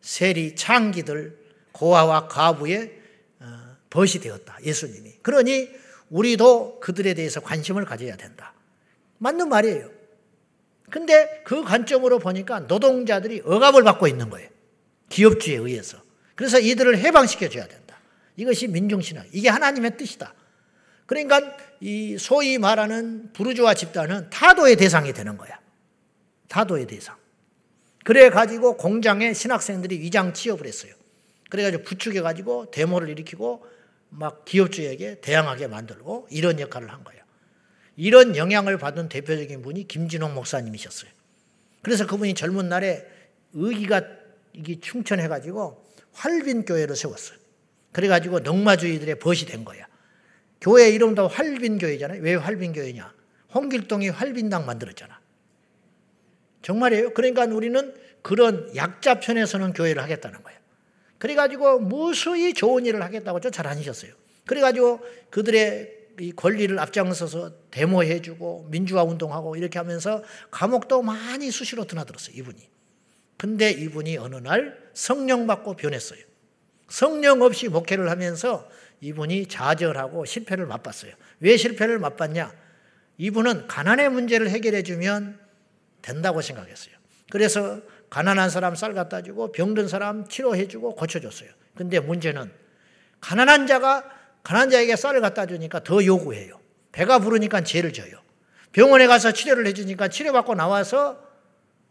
세리, 0.00 0.54
창기들, 0.54 1.38
고아와 1.72 2.28
가부의 2.28 2.92
어, 3.40 3.76
벗이 3.90 4.20
되었다. 4.20 4.58
예수님이. 4.62 5.14
그러니 5.22 5.70
우리도 6.10 6.80
그들에 6.80 7.14
대해서 7.14 7.40
관심을 7.40 7.84
가져야 7.84 8.16
된다. 8.16 8.54
맞는 9.18 9.48
말이에요. 9.48 9.90
근데 10.90 11.42
그 11.44 11.64
관점으로 11.64 12.18
보니까 12.18 12.60
노동자들이 12.60 13.42
억압을 13.44 13.82
받고 13.82 14.06
있는 14.06 14.30
거예요. 14.30 14.48
기업주에 15.08 15.56
의해서. 15.56 15.98
그래서 16.34 16.58
이들을 16.60 16.98
해방시켜 16.98 17.48
줘야 17.48 17.66
된다. 17.66 17.98
이것이 18.36 18.68
민중신학. 18.68 19.26
이게 19.32 19.48
하나님의 19.48 19.96
뜻이다. 19.96 20.34
그러니까 21.06 21.56
이 21.80 22.16
소위 22.18 22.58
말하는 22.58 23.32
부르주아 23.32 23.74
집단은 23.74 24.30
타도의 24.30 24.76
대상이 24.76 25.12
되는 25.12 25.36
거야. 25.36 25.58
타도의 26.48 26.86
대상. 26.86 27.16
그래 28.04 28.30
가지고 28.30 28.76
공장에 28.76 29.32
신학생들이 29.32 30.00
위장 30.00 30.32
취업을 30.32 30.66
했어요. 30.66 30.92
그래 31.50 31.62
가지고 31.62 31.84
부추겨 31.84 32.22
가지고 32.22 32.70
데모를 32.70 33.08
일으키고 33.10 33.64
막 34.10 34.44
기업주에게 34.44 35.20
대항하게 35.20 35.66
만들고 35.66 36.28
이런 36.30 36.60
역할을 36.60 36.92
한 36.92 37.02
거예요. 37.04 37.22
이런 37.96 38.36
영향을 38.36 38.78
받은 38.78 39.08
대표적인 39.08 39.62
분이 39.62 39.88
김진홍 39.88 40.34
목사님이셨어요. 40.34 41.10
그래서 41.82 42.06
그분이 42.06 42.34
젊은 42.34 42.68
날에 42.68 43.04
의기가 43.52 44.02
이게 44.52 44.80
충천해 44.80 45.28
가지고 45.28 45.84
활빈 46.12 46.64
교회를 46.64 46.96
세웠어요. 46.96 47.38
그래 47.92 48.08
가지고 48.08 48.40
넉마주의들의 48.40 49.18
벗이 49.18 49.46
된 49.46 49.64
거야. 49.64 49.86
교회 50.64 50.88
이름도 50.88 51.28
활빈교회잖아요. 51.28 52.22
왜 52.22 52.36
활빈교회냐? 52.36 53.12
홍길동이 53.52 54.08
활빈당 54.08 54.64
만들었잖아. 54.64 55.20
정말이에요. 56.62 57.12
그러니까 57.12 57.44
우리는 57.44 57.94
그런 58.22 58.74
약자 58.74 59.20
편에서는 59.20 59.74
교회를 59.74 60.02
하겠다는 60.02 60.42
거예요. 60.42 60.58
그래가지고 61.18 61.80
무수히 61.80 62.54
좋은 62.54 62.86
일을 62.86 63.02
하겠다고 63.02 63.40
쫓아다니셨어요. 63.40 64.14
그래가지고 64.46 65.00
그들의 65.28 65.92
이 66.20 66.32
권리를 66.32 66.78
앞장서서 66.78 67.52
데모해주고 67.70 68.68
민주화 68.70 69.02
운동하고 69.02 69.56
이렇게 69.56 69.78
하면서 69.78 70.22
감옥도 70.50 71.02
많이 71.02 71.50
수시로 71.50 71.84
드나들었어요. 71.84 72.36
이분이. 72.38 72.70
근데 73.36 73.70
이분이 73.70 74.16
어느 74.16 74.36
날 74.36 74.78
성령 74.94 75.46
받고 75.46 75.76
변했어요. 75.76 76.20
성령 76.88 77.42
없이 77.42 77.68
목회를 77.68 78.08
하면서 78.08 78.66
이분이 79.04 79.48
좌절하고 79.48 80.24
실패를 80.24 80.64
맛봤어요. 80.64 81.12
왜 81.40 81.58
실패를 81.58 81.98
맛봤냐? 81.98 82.50
이분은 83.18 83.66
가난의 83.68 84.08
문제를 84.08 84.48
해결해 84.48 84.82
주면 84.82 85.38
된다고 86.00 86.40
생각했어요. 86.40 86.94
그래서 87.30 87.82
가난한 88.08 88.48
사람 88.48 88.74
쌀 88.74 88.94
갖다 88.94 89.20
주고 89.20 89.52
병든 89.52 89.88
사람 89.88 90.26
치료해 90.26 90.68
주고 90.68 90.94
고쳐 90.94 91.20
줬어요. 91.20 91.50
근데 91.76 92.00
문제는 92.00 92.50
가난한 93.20 93.66
자가 93.66 94.10
가난한 94.42 94.70
자에게 94.70 94.96
쌀을 94.96 95.20
갖다 95.20 95.44
주니까 95.44 95.84
더 95.84 96.02
요구해요. 96.02 96.58
배가 96.92 97.18
부르니까 97.18 97.62
죄를 97.62 97.92
져요. 97.92 98.16
병원에 98.72 99.06
가서 99.06 99.32
치료를 99.32 99.66
해 99.66 99.74
주니까 99.74 100.08
치료받고 100.08 100.54
나와서 100.54 101.22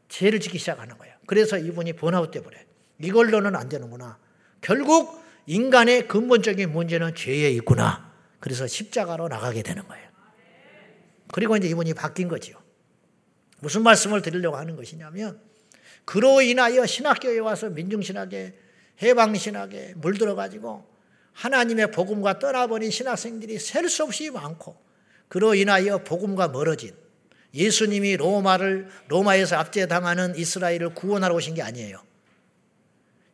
죄를 0.09 0.39
짓기 0.39 0.57
시작하는 0.57 0.97
거예요. 0.97 1.13
그래서 1.27 1.59
이분이 1.59 1.93
번아웃 1.93 2.31
돼 2.31 2.41
버려요. 2.41 2.63
이걸로는 2.99 3.55
안 3.55 3.69
되는구나. 3.69 4.17
결국 4.61 5.22
인간의 5.45 6.07
근본적인 6.07 6.71
문제는 6.71 7.15
죄에 7.15 7.49
있구나. 7.51 8.11
그래서 8.39 8.67
십자가로 8.67 9.27
나가게 9.27 9.61
되는 9.63 9.87
거예요. 9.87 10.09
그리고 11.31 11.57
이제 11.57 11.67
이분이 11.67 11.93
바뀐 11.93 12.27
거지요. 12.27 12.57
무슨 13.59 13.83
말씀을 13.83 14.21
드리려고 14.21 14.57
하는 14.57 14.75
것이냐면, 14.75 15.41
그로 16.05 16.41
인하여 16.41 16.85
신학교에 16.85 17.39
와서 17.39 17.69
민중신학에, 17.69 18.53
해방신학에 19.01 19.93
물들어가지고 19.97 20.85
하나님의 21.33 21.91
복음과 21.91 22.39
떠나버린 22.39 22.91
신학생들이 22.91 23.57
셀 23.59 23.89
수 23.89 24.03
없이 24.03 24.29
많고, 24.29 24.77
그로 25.29 25.55
인하여 25.55 26.03
복음과 26.03 26.49
멀어진 26.49 26.93
예수님이 27.53 28.17
로마를, 28.17 28.89
로마에서 29.07 29.55
압제당하는 29.57 30.35
이스라엘을 30.35 30.93
구원하러 30.93 31.35
오신 31.35 31.55
게 31.55 31.61
아니에요. 31.61 32.03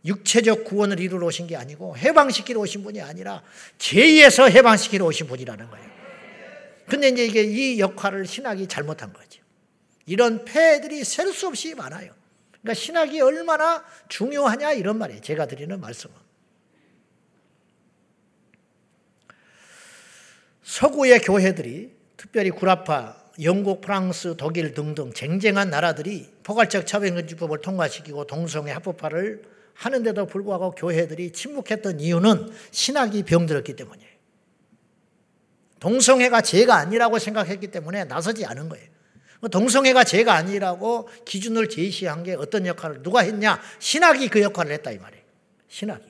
육체적 0.05 0.63
구원을 0.63 0.99
이루러 0.99 1.27
오신 1.27 1.47
게 1.47 1.55
아니고 1.55 1.97
해방시키러 1.97 2.59
오신 2.61 2.83
분이 2.83 3.01
아니라 3.01 3.43
죄에서 3.77 4.47
해방시키러 4.47 5.05
오신 5.05 5.27
분이라는 5.27 5.69
거예요. 5.69 5.89
근데 6.87 7.09
이제 7.09 7.25
이게 7.25 7.43
이 7.43 7.79
역할을 7.79 8.25
신학이 8.25 8.67
잘못한 8.67 9.13
거죠. 9.13 9.41
이런 10.05 10.43
폐들이 10.45 11.03
셀 11.03 11.31
수 11.33 11.47
없이 11.47 11.75
많아요. 11.75 12.13
그러니까 12.61 12.73
신학이 12.73 13.21
얼마나 13.21 13.85
중요하냐 14.07 14.73
이런 14.73 14.97
말이에요. 14.97 15.21
제가 15.21 15.45
드리는 15.45 15.79
말씀은. 15.79 16.15
서구의 20.63 21.19
교회들이 21.21 21.91
특별히 22.17 22.49
구라파, 22.49 23.17
영국, 23.41 23.81
프랑스, 23.81 24.35
독일 24.35 24.73
등등 24.73 25.13
쟁쟁한 25.13 25.69
나라들이 25.69 26.29
포괄적 26.43 26.85
차별금지법을 26.85 27.61
통과시키고 27.61 28.25
동성애 28.27 28.71
합법화를 28.73 29.58
하는데도 29.79 30.25
불구하고 30.25 30.71
교회들이 30.71 31.31
침묵했던 31.31 32.01
이유는 32.01 32.51
신학이 32.71 33.23
병들었기 33.23 33.75
때문이에요. 33.77 34.09
동성애가 35.79 36.41
죄가 36.41 36.75
아니라고 36.75 37.17
생각했기 37.17 37.67
때문에 37.67 38.03
나서지 38.03 38.45
않은 38.45 38.67
거예요. 38.67 38.85
동성애가 39.49 40.03
죄가 40.03 40.33
아니라고 40.33 41.07
기준을 41.23 41.69
제시한 41.69 42.23
게 42.23 42.33
어떤 42.33 42.65
역할을 42.65 43.03
누가 43.03 43.21
했냐? 43.21 43.61
신학이 43.79 44.27
그 44.27 44.41
역할을 44.41 44.73
했다 44.73 44.91
이 44.91 44.97
말이에요. 44.97 45.23
신학이. 45.69 46.03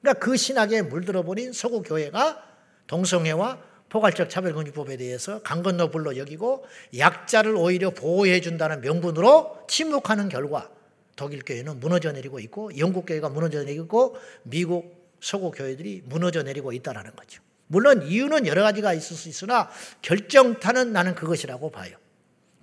그러니까 0.00 0.24
그 0.24 0.38
신학에 0.38 0.80
물들어 0.80 1.22
버린 1.22 1.52
서구 1.52 1.82
교회가 1.82 2.42
동성애와 2.86 3.58
포괄적 3.90 4.30
차별금지법에 4.30 4.96
대해서 4.96 5.42
강 5.42 5.62
건너 5.62 5.90
불러 5.90 6.16
여기고 6.16 6.64
약자를 6.96 7.54
오히려 7.54 7.90
보호해 7.90 8.40
준다는 8.40 8.80
명분으로 8.80 9.66
침묵하는 9.68 10.30
결과 10.30 10.70
독일 11.16 11.42
교회는 11.44 11.80
무너져 11.80 12.12
내리고 12.12 12.38
있고 12.40 12.76
영국 12.78 13.06
교회가 13.06 13.28
무너져 13.28 13.62
내리고 13.64 14.16
미국 14.42 15.16
서구 15.20 15.50
교회들이 15.50 16.02
무너져 16.06 16.42
내리고 16.42 16.72
있다라는 16.72 17.12
거죠. 17.16 17.42
물론 17.66 18.06
이유는 18.06 18.46
여러 18.46 18.62
가지가 18.62 18.92
있을 18.92 19.16
수 19.16 19.28
있으나 19.28 19.70
결정타는 20.02 20.92
나는 20.92 21.14
그것이라고 21.14 21.70
봐요. 21.70 21.96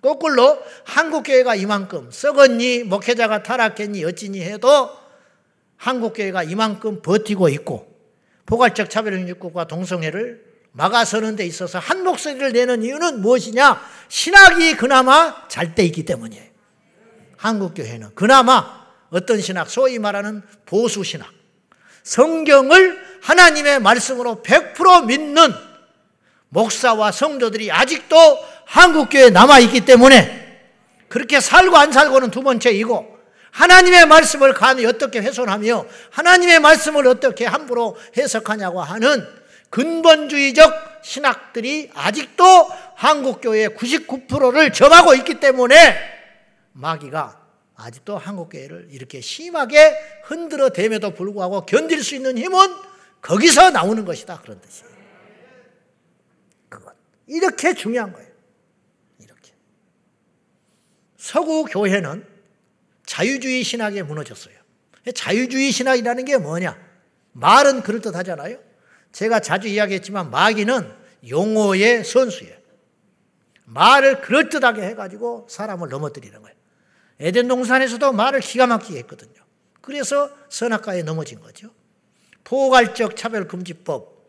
거꾸로 0.01 0.59
한국 0.83 1.23
교회가 1.23 1.55
이만큼 1.55 2.09
썩었니 2.11 2.83
목회자가 2.83 3.43
타락했니 3.43 4.03
어찌니 4.03 4.41
해도 4.41 4.89
한국 5.77 6.13
교회가 6.13 6.43
이만큼 6.43 7.01
버티고 7.01 7.49
있고 7.49 7.91
포괄적 8.45 8.89
차별형육국과 8.89 9.67
동성애를 9.67 10.51
막아서는 10.73 11.35
데 11.35 11.45
있어서 11.45 11.79
한 11.79 12.03
목소리를 12.03 12.51
내는 12.53 12.83
이유는 12.83 13.21
무엇이냐? 13.21 13.81
신학이 14.07 14.77
그나마 14.77 15.47
잘 15.47 15.75
돼 15.75 15.83
있기 15.85 16.05
때문이에요. 16.05 16.50
한국교회는 17.41 18.11
그나마 18.13 18.81
어떤 19.09 19.41
신학, 19.41 19.69
소위 19.69 19.97
말하는 19.97 20.43
보수 20.65 21.03
신학, 21.03 21.27
성경을 22.03 22.99
하나님의 23.23 23.79
말씀으로 23.79 24.43
100% 24.43 25.05
믿는 25.07 25.51
목사와 26.49 27.11
성도들이 27.11 27.71
아직도 27.71 28.15
한국교회에 28.65 29.31
남아있기 29.31 29.85
때문에 29.85 30.39
그렇게 31.07 31.39
살고 31.39 31.75
안 31.77 31.91
살고는 31.91 32.29
두 32.29 32.41
번째이고 32.41 33.17
하나님의 33.51 34.05
말씀을 34.05 34.53
감히 34.53 34.85
어떻게 34.85 35.19
훼손하며 35.19 35.85
하나님의 36.11 36.59
말씀을 36.59 37.07
어떻게 37.07 37.45
함부로 37.45 37.97
해석하냐고 38.15 38.81
하는 38.81 39.27
근본주의적 39.71 41.01
신학들이 41.03 41.89
아직도 41.95 42.69
한국교회의 42.95 43.69
99%를 43.69 44.71
점하고 44.71 45.15
있기 45.15 45.39
때문에 45.39 46.20
마귀가 46.73 47.41
아직도 47.75 48.17
한국교회를 48.17 48.87
이렇게 48.91 49.21
심하게 49.21 49.95
흔들어 50.23 50.69
댐에도 50.69 51.13
불구하고 51.13 51.65
견딜 51.65 52.03
수 52.03 52.15
있는 52.15 52.37
힘은 52.37 52.75
거기서 53.21 53.71
나오는 53.71 54.05
것이다. 54.05 54.41
그런 54.41 54.59
뜻이에요. 54.61 54.91
그것. 56.69 56.93
이렇게 57.27 57.73
중요한 57.73 58.13
거예요. 58.13 58.29
이렇게. 59.19 59.51
서구 61.17 61.65
교회는 61.65 62.25
자유주의 63.05 63.63
신학에 63.63 64.03
무너졌어요. 64.03 64.55
자유주의 65.15 65.71
신학이라는 65.71 66.25
게 66.25 66.37
뭐냐? 66.37 66.77
말은 67.33 67.81
그럴듯 67.81 68.15
하잖아요. 68.15 68.59
제가 69.11 69.39
자주 69.39 69.67
이야기했지만 69.67 70.29
마귀는 70.29 71.01
용어의 71.27 72.03
선수예요. 72.03 72.61
말을 73.65 74.21
그럴듯하게 74.21 74.81
해가지고 74.83 75.47
사람을 75.49 75.89
넘어뜨리는 75.89 76.41
거예요. 76.41 76.60
에덴 77.21 77.47
동산에서도 77.47 78.11
말을 78.13 78.39
기가 78.39 78.67
막히게 78.67 78.99
했거든요. 78.99 79.41
그래서 79.81 80.29
선악과에 80.49 81.03
넘어진 81.03 81.39
거죠. 81.39 81.69
포괄적 82.43 83.15
차별금지법. 83.15 84.19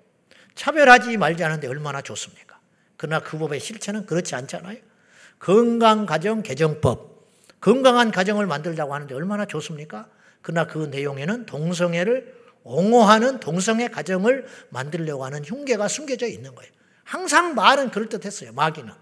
차별하지 0.55 1.17
말자는데 1.17 1.67
얼마나 1.67 2.03
좋습니까? 2.03 2.61
그러나 2.97 3.21
그 3.21 3.39
법의 3.39 3.59
실체는 3.59 4.07
그렇지 4.07 4.35
않잖아요. 4.35 4.79
건강가정개정법. 5.39 7.13
건강한 7.61 8.11
가정을 8.11 8.47
만들자고 8.47 8.95
하는데 8.95 9.15
얼마나 9.15 9.47
좋습니까? 9.47 10.09
그러나 10.43 10.67
그 10.67 10.87
내용에는 10.91 11.47
동성애를 11.47 12.43
옹호하는 12.65 13.41
동성애 13.41 13.89
가정을 13.89 14.47
만들려고 14.69 15.25
하는 15.25 15.45
흉계가 15.45 15.89
숨겨져 15.89 16.27
있는 16.27 16.55
거예요. 16.55 16.71
항상 17.05 17.55
말은 17.55 17.91
그럴듯했어요. 17.91 18.53
마귀는. 18.53 18.93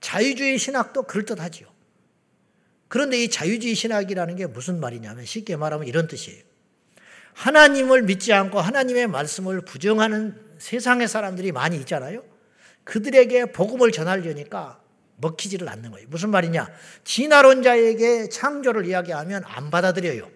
자유주의 0.00 0.58
신학도 0.58 1.04
그럴듯하지요. 1.04 1.71
그런데 2.92 3.24
이 3.24 3.30
자유주의 3.30 3.74
신학이라는 3.74 4.36
게 4.36 4.44
무슨 4.44 4.78
말이냐면 4.78 5.24
쉽게 5.24 5.56
말하면 5.56 5.88
이런 5.88 6.06
뜻이에요. 6.08 6.42
하나님을 7.32 8.02
믿지 8.02 8.34
않고 8.34 8.60
하나님의 8.60 9.06
말씀을 9.06 9.62
부정하는 9.62 10.38
세상의 10.58 11.08
사람들이 11.08 11.52
많이 11.52 11.78
있잖아요. 11.78 12.22
그들에게 12.84 13.46
복음을 13.52 13.92
전하려니까 13.92 14.78
먹히지를 15.16 15.70
않는 15.70 15.90
거예요. 15.90 16.06
무슨 16.10 16.28
말이냐? 16.28 16.68
진화론자에게 17.04 18.28
창조를 18.28 18.84
이야기하면 18.84 19.42
안 19.46 19.70
받아들여요. 19.70 20.28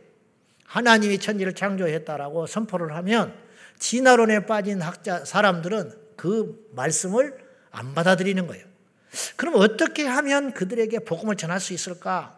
하나님이 0.64 1.18
천지를 1.18 1.52
창조했다라고 1.52 2.46
선포를 2.46 2.94
하면 2.96 3.34
진화론에 3.78 4.46
빠진 4.46 4.80
학자 4.80 5.26
사람들은 5.26 5.92
그 6.16 6.70
말씀을 6.72 7.36
안 7.70 7.94
받아들이는 7.94 8.46
거예요. 8.46 8.64
그럼 9.36 9.56
어떻게 9.56 10.06
하면 10.06 10.54
그들에게 10.54 11.00
복음을 11.00 11.36
전할 11.36 11.60
수 11.60 11.74
있을까? 11.74 12.35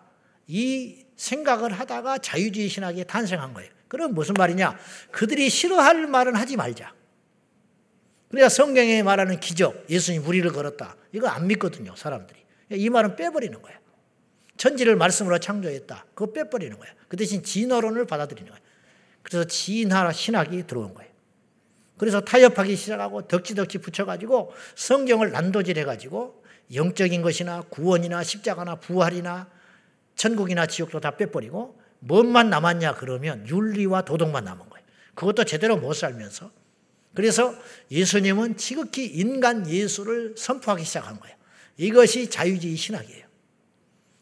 이 0.48 1.04
생각을 1.16 1.72
하다가 1.72 2.18
자유주의 2.18 2.68
신학이 2.68 3.04
탄생한 3.04 3.54
거예요. 3.54 3.70
그럼 3.86 4.14
무슨 4.14 4.34
말이냐? 4.34 4.76
그들이 5.12 5.48
싫어할 5.48 6.06
말은 6.06 6.34
하지 6.34 6.56
말자. 6.56 6.92
그러니까 8.28 8.48
성경에 8.48 9.02
말하는 9.02 9.40
기적, 9.40 9.86
예수님 9.88 10.22
무리를 10.22 10.50
걸었다. 10.52 10.96
이거 11.12 11.28
안 11.28 11.46
믿거든요, 11.46 11.94
사람들이. 11.96 12.40
이 12.72 12.90
말은 12.90 13.16
빼버리는 13.16 13.60
거야. 13.62 13.78
천지를 14.56 14.96
말씀으로 14.96 15.38
창조했다. 15.38 16.06
그거 16.14 16.32
빼버리는 16.32 16.76
거야. 16.76 16.90
그 17.08 17.16
대신 17.16 17.42
진화론을 17.42 18.06
받아들이는 18.06 18.50
거야. 18.50 18.60
그래서 19.22 19.44
진화 19.44 20.12
신학이 20.12 20.66
들어온 20.66 20.94
거예요. 20.94 21.10
그래서 21.96 22.20
타협하기 22.20 22.76
시작하고 22.76 23.26
덕지덕지 23.28 23.78
붙여가지고 23.78 24.52
성경을 24.76 25.32
난도질해가지고 25.32 26.44
영적인 26.74 27.22
것이나 27.22 27.62
구원이나 27.62 28.22
십자가나 28.22 28.76
부활이나 28.76 29.48
천국이나 30.18 30.66
지옥도 30.66 31.00
다 31.00 31.16
빼버리고 31.16 31.80
뭔만 32.00 32.50
남았냐 32.50 32.96
그러면 32.96 33.48
윤리와 33.48 34.02
도덕만 34.02 34.44
남은 34.44 34.68
거예요. 34.68 34.86
그것도 35.14 35.44
제대로 35.44 35.76
못 35.76 35.94
살면서. 35.94 36.50
그래서 37.14 37.54
예수님은 37.90 38.56
지극히 38.56 39.06
인간 39.06 39.68
예수를 39.68 40.34
선포하기 40.36 40.84
시작한 40.84 41.18
거예요. 41.18 41.36
이것이 41.76 42.28
자유주의 42.28 42.76
신학이에요. 42.76 43.26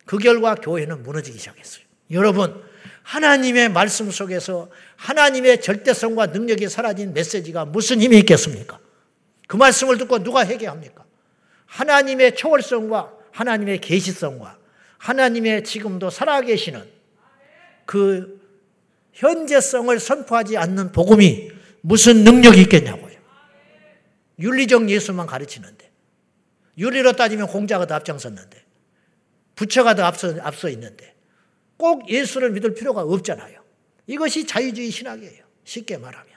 그 0.04 0.18
결과 0.18 0.54
교회는 0.54 1.02
무너지기 1.02 1.38
시작했어요. 1.38 1.85
여러분, 2.12 2.62
하나님의 3.02 3.70
말씀 3.70 4.11
속에서 4.11 4.70
하나님의 4.96 5.61
절대성과 5.61 6.26
능력이 6.26 6.68
사라진 6.68 7.12
메시지가 7.12 7.64
무슨 7.64 8.00
힘이 8.00 8.18
있겠습니까? 8.18 8.78
그 9.48 9.56
말씀을 9.56 9.98
듣고 9.98 10.22
누가 10.22 10.46
회개합니까? 10.46 11.04
하나님의 11.66 12.37
초월성과 12.37 13.12
하나님의 13.32 13.80
계시성과 13.80 14.59
하나님의 14.98 15.64
지금도 15.64 16.11
살아계시는 16.11 16.85
그 17.85 18.40
현재성을 19.12 19.98
선포하지 19.98 20.56
않는 20.56 20.92
복음이 20.92 21.50
무슨 21.80 22.24
능력이 22.24 22.61
있겠냐고요. 22.62 23.16
윤리적 24.38 24.90
예수만 24.90 25.26
가르치는데 25.26 25.90
윤리로 26.78 27.12
따지면 27.12 27.46
공자가 27.46 27.87
더 27.87 27.94
앞장섰는데 27.94 28.64
부처가 29.54 29.94
더 29.94 30.04
앞서, 30.04 30.35
앞서 30.42 30.68
있는데 30.68 31.14
꼭 31.78 32.09
예수를 32.11 32.50
믿을 32.50 32.74
필요가 32.74 33.02
없잖아요. 33.02 33.62
이것이 34.06 34.46
자유주의 34.46 34.90
신학이에요. 34.90 35.44
쉽게 35.64 35.96
말하면. 35.96 36.37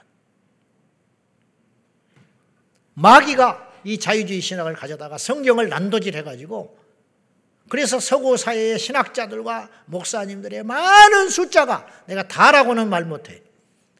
마귀가 2.94 3.70
이 3.84 3.98
자유주의 3.98 4.40
신학을 4.40 4.74
가져다가 4.74 5.18
성경을 5.18 5.68
난도질 5.68 6.16
해가지고 6.16 6.79
그래서 7.70 8.00
서구 8.00 8.36
사회의 8.36 8.80
신학자들과 8.80 9.68
목사님들의 9.86 10.64
많은 10.64 11.28
숫자가 11.28 11.86
내가 12.06 12.26
다라고는 12.26 12.90
말 12.90 13.04
못해. 13.04 13.42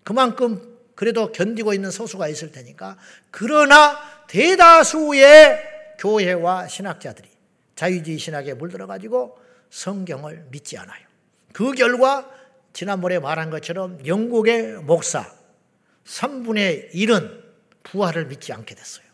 그만큼 0.02 0.76
그래도 0.96 1.30
견디고 1.30 1.72
있는 1.72 1.92
소수가 1.92 2.26
있을 2.28 2.50
테니까. 2.50 2.98
그러나 3.30 3.96
대다수의 4.26 5.62
교회와 5.98 6.66
신학자들이 6.66 7.28
자유주의 7.76 8.18
신학에 8.18 8.54
물들어가지고 8.54 9.38
성경을 9.70 10.46
믿지 10.50 10.76
않아요. 10.76 11.06
그 11.52 11.70
결과 11.72 12.28
지난번에 12.72 13.20
말한 13.20 13.50
것처럼 13.50 14.04
영국의 14.04 14.82
목사 14.82 15.32
3분의 16.06 16.92
1은 16.92 17.40
부활을 17.84 18.26
믿지 18.26 18.52
않게 18.52 18.74
됐어요. 18.74 19.06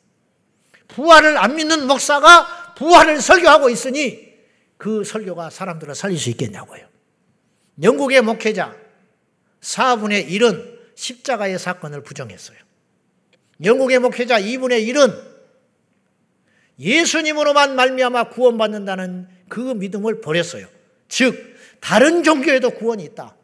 부활을 0.88 1.36
안 1.36 1.56
믿는 1.56 1.86
목사가 1.86 2.74
부활을 2.74 3.20
설교하고 3.20 3.68
있으니 3.68 4.25
그 4.76 5.04
설교가 5.04 5.50
사람들을 5.50 5.94
살릴 5.94 6.18
수 6.18 6.30
있겠냐고요. 6.30 6.86
영국의 7.82 8.22
목회자 8.22 8.74
4분의 9.60 10.28
1은 10.28 10.76
십자가의 10.94 11.58
사건을 11.58 12.02
부정했어요. 12.02 12.56
영국의 13.64 13.98
목회자 13.98 14.40
2분의 14.40 14.86
1은 14.88 15.36
예수님으로만 16.78 17.74
말미암아 17.74 18.30
구원받는다는 18.30 19.28
그 19.48 19.60
믿음을 19.60 20.20
버렸어요. 20.20 20.66
즉 21.08 21.56
다른 21.80 22.22
종교에도 22.22 22.70
구원이 22.70 23.04
있다. 23.04 23.34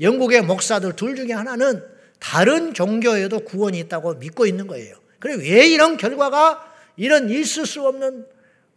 영국의 0.00 0.42
목사들 0.42 0.96
둘 0.96 1.16
중에 1.16 1.32
하나는 1.32 1.82
다른 2.18 2.74
종교에도 2.74 3.40
구원이 3.40 3.78
있다고 3.80 4.14
믿고 4.14 4.46
있는 4.46 4.66
거예요. 4.66 4.96
그래 5.18 5.34
왜 5.36 5.68
이런 5.68 5.96
결과가 5.96 6.74
이런 6.96 7.30
있을 7.30 7.66
수 7.66 7.86
없는 7.86 8.26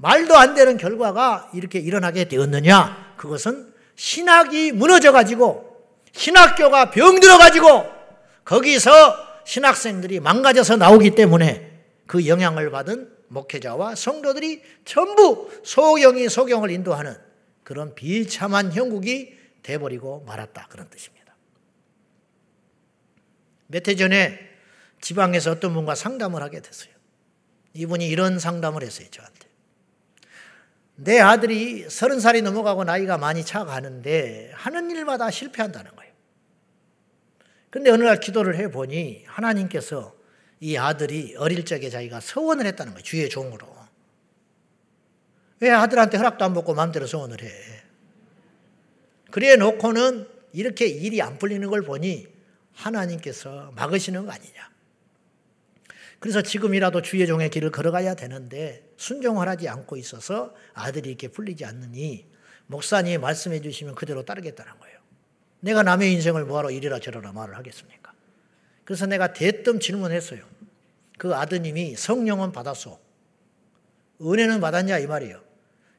말도 0.01 0.37
안 0.37 0.55
되는 0.55 0.77
결과가 0.77 1.51
이렇게 1.53 1.77
일어나게 1.79 2.25
되었느냐? 2.29 3.15
그것은 3.17 3.73
신학이 3.95 4.71
무너져 4.71 5.11
가지고 5.11 5.77
신학교가 6.13 6.89
병들어 6.91 7.37
가지고 7.37 7.85
거기서 8.45 8.91
신학생들이 9.45 10.21
망가져서 10.21 10.77
나오기 10.77 11.15
때문에 11.15 11.83
그 12.07 12.27
영향을 12.27 12.71
받은 12.71 13.13
목회자와 13.27 13.95
성도들이 13.95 14.63
전부 14.85 15.51
소경이 15.63 16.29
소경을 16.29 16.71
인도하는 16.71 17.17
그런 17.63 17.93
비참한 17.93 18.71
형국이 18.71 19.37
돼버리고 19.63 20.23
말았다. 20.25 20.67
그런 20.69 20.89
뜻입니다. 20.89 21.35
몇 23.67 23.85
해 23.87 23.95
전에 23.95 24.39
지방에서 25.01 25.51
어떤 25.51 25.73
분과 25.73 25.95
상담을 25.95 26.41
하게 26.41 26.61
됐어요. 26.61 26.91
이분이 27.73 28.07
이런 28.07 28.39
상담을 28.39 28.81
했어요, 28.81 29.07
저한테. 29.11 29.38
내 31.01 31.19
아들이 31.19 31.89
서른 31.89 32.19
살이 32.19 32.41
넘어가고 32.41 32.83
나이가 32.83 33.17
많이 33.17 33.45
차가는데 33.45 34.51
하는 34.53 34.91
일마다 34.91 35.31
실패한다는 35.31 35.95
거예요. 35.95 36.13
근데 37.69 37.89
어느 37.89 38.03
날 38.03 38.19
기도를 38.19 38.57
해 38.57 38.69
보니 38.69 39.23
하나님께서 39.25 40.13
이 40.59 40.75
아들이 40.75 41.35
어릴 41.37 41.63
적에 41.63 41.89
자기가 41.89 42.19
서원을 42.19 42.65
했다는 42.65 42.93
거예요. 42.93 43.03
주의 43.03 43.29
종으로. 43.29 43.67
왜 45.61 45.71
아들한테 45.71 46.17
허락도 46.17 46.43
안 46.43 46.53
받고 46.53 46.73
마음대로 46.73 47.07
서원을 47.07 47.43
해? 47.43 47.49
그래 49.31 49.55
놓고는 49.55 50.27
이렇게 50.51 50.87
일이 50.87 51.21
안 51.21 51.37
풀리는 51.37 51.69
걸 51.69 51.81
보니 51.81 52.27
하나님께서 52.73 53.71
막으시는 53.75 54.25
거 54.25 54.31
아니냐. 54.31 54.69
그래서 56.19 56.41
지금이라도 56.41 57.01
주의 57.01 57.25
종의 57.25 57.49
길을 57.49 57.71
걸어가야 57.71 58.15
되는데 58.15 58.89
순종을 58.97 59.47
하지 59.47 59.69
않고 59.69 59.95
있어서 59.97 60.53
아들이 60.73 61.09
이렇게 61.09 61.29
풀리지 61.29 61.65
않느니 61.65 62.27
목사님이 62.67 63.17
말씀해 63.17 63.61
주시면 63.61 63.95
그대로 63.95 64.23
따르겠다는 64.25 64.79
거예요. 64.79 64.99
내가 65.61 65.83
남의 65.83 66.13
인생을 66.13 66.45
뭐하러 66.45 66.71
이리라 66.71 66.99
저리라 66.99 67.31
말을 67.31 67.57
하겠습니까? 67.57 68.13
그래서 68.83 69.05
내가 69.05 69.33
대뜸 69.33 69.79
질문했어요. 69.79 70.43
그 71.17 71.35
아드님이 71.35 71.95
성령은 71.95 72.51
받았소. 72.51 72.99
은혜는 74.21 74.59
받았냐 74.59 74.99
이 74.99 75.07
말이에요. 75.07 75.41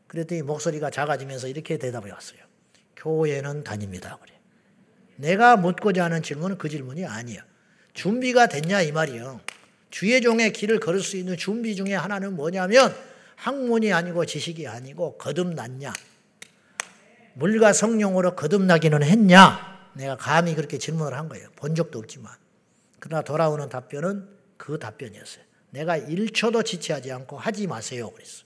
그랬더니 0.06 0.42
목소리가 0.42 0.90
작아지면서 0.90 1.48
이렇게 1.48 1.78
대답해 1.78 2.10
왔어요. 2.10 2.40
교회는 2.96 3.64
다닙니다. 3.64 4.18
그래. 4.20 4.38
내가 5.16 5.56
묻고자 5.56 6.04
하는 6.04 6.22
질문은 6.22 6.58
그 6.58 6.68
질문이 6.68 7.06
아니야. 7.06 7.44
준비가 7.94 8.46
됐냐 8.46 8.82
이 8.82 8.92
말이에요. 8.92 9.40
주의 9.90 10.20
종의 10.20 10.52
길을 10.52 10.80
걸을 10.80 11.00
수 11.00 11.16
있는 11.16 11.36
준비 11.36 11.74
중에 11.74 11.94
하나는 11.94 12.36
뭐냐면 12.36 12.94
학문이 13.36 13.92
아니고 13.92 14.24
지식이 14.24 14.66
아니고 14.66 15.18
거듭났냐. 15.18 15.92
물과 17.34 17.72
성령으로 17.72 18.36
거듭나기는 18.36 19.02
했냐. 19.02 19.90
내가 19.94 20.16
감히 20.16 20.54
그렇게 20.54 20.78
질문을 20.78 21.16
한 21.16 21.28
거예요. 21.28 21.48
본 21.56 21.74
적도 21.74 21.98
없지만. 21.98 22.32
그러나 22.98 23.22
돌아오는 23.22 23.68
답변은 23.68 24.28
그 24.56 24.78
답변이었어요. 24.78 25.44
내가 25.70 25.98
1초도 25.98 26.64
지체하지 26.64 27.10
않고 27.12 27.38
하지 27.38 27.66
마세요. 27.66 28.10
그랬어. 28.10 28.44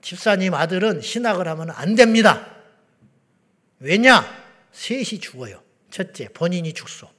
집사님 0.00 0.54
아들은 0.54 1.00
신학을 1.00 1.48
하면 1.48 1.70
안 1.70 1.96
됩니다. 1.96 2.54
왜냐? 3.80 4.24
셋이 4.70 5.20
죽어요. 5.20 5.62
첫째, 5.90 6.28
본인이 6.28 6.72
죽소. 6.72 7.15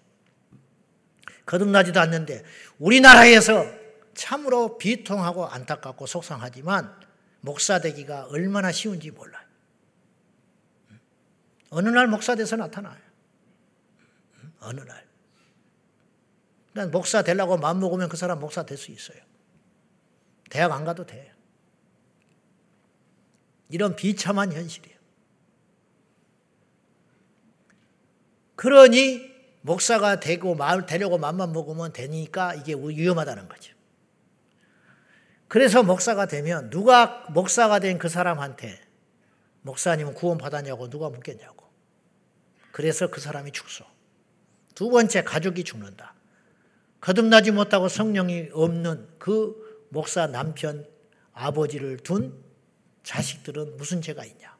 거듭나지도 1.48 2.00
않는데 2.00 2.44
우리나라에서 2.78 3.66
참으로 4.14 4.78
비통하고 4.78 5.48
안타깝고 5.48 6.06
속상하지만 6.06 6.94
목사 7.42 7.80
되기가 7.80 8.26
얼마나 8.26 8.72
쉬운지 8.72 9.12
몰라요. 9.12 9.46
어느 11.70 11.90
날 11.90 12.08
목사 12.08 12.36
돼서 12.36 12.56
나타나요. 12.56 13.00
어느 14.60 14.82
날. 14.82 15.06
그러니까 16.72 16.98
목사 16.98 17.24
되려고 17.24 17.58
마음 17.58 17.80
먹으면 17.80 18.10
그 18.10 18.18
사람 18.18 18.40
목사 18.40 18.66
될 18.66 18.78
수 18.78 18.92
있어요. 18.92 19.20
대학 20.50 20.72
안 20.72 20.86
가도 20.86 21.06
돼. 21.06 21.34
이런 23.70 23.96
비참한 23.96 24.52
현실이에요. 24.52 24.98
그러니 28.56 29.37
목사가 29.68 30.22
되고 30.22 30.56
마을 30.56 30.86
되려고 30.86 31.18
마음만 31.18 31.52
먹으면 31.52 31.92
되니까 31.92 32.56
이게 32.56 32.74
위험하다는 32.74 33.50
거죠. 33.50 33.76
그래서 35.50 35.84
목사가 35.84 36.26
되면 36.26 36.70
누가 36.70 37.26
목사가 37.30 37.80
된 37.80 38.00
그 38.00 38.08
사람한테 38.08 38.80
목사님은 39.64 40.14
구원 40.14 40.38
받았냐고 40.38 40.90
누가 40.90 41.10
묻겠냐고. 41.10 41.68
그래서 42.72 43.08
그 43.10 43.20
사람이 43.20 43.52
죽소. 43.52 43.84
두 44.74 44.90
번째 44.90 45.24
가족이 45.24 45.66
죽는다. 45.66 46.14
거듭나지 47.02 47.52
못하고 47.52 47.90
성령이 47.90 48.50
없는 48.54 49.10
그 49.20 49.86
목사 49.90 50.28
남편 50.28 50.88
아버지를 51.34 51.98
둔 51.98 52.42
자식들은 53.04 53.76
무슨 53.76 54.02
죄가 54.02 54.24
있냐. 54.24 54.56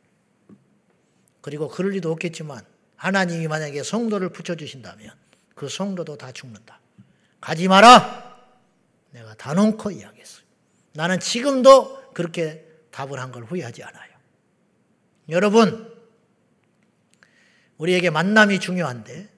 그리고 1.42 1.70
그럴 1.70 1.92
리도 1.92 2.12
없겠지만 2.12 2.66
하나님이 2.98 3.48
만약에 3.48 3.84
성도를 3.84 4.30
붙여주신다면 4.30 5.12
그 5.56 5.70
성도도 5.70 6.18
다 6.18 6.32
죽는다. 6.32 6.80
가지 7.40 7.68
마라! 7.68 8.36
내가 9.12 9.34
단언코 9.36 9.92
이야기했어요. 9.92 10.44
나는 10.94 11.20
지금도 11.20 12.12
그렇게 12.14 12.66
답을 12.92 13.20
한 13.20 13.32
걸 13.32 13.44
후회하지 13.44 13.84
않아요. 13.84 14.12
여러분, 15.30 15.96
우리에게 17.78 18.10
만남이 18.10 18.60
중요한데 18.60 19.30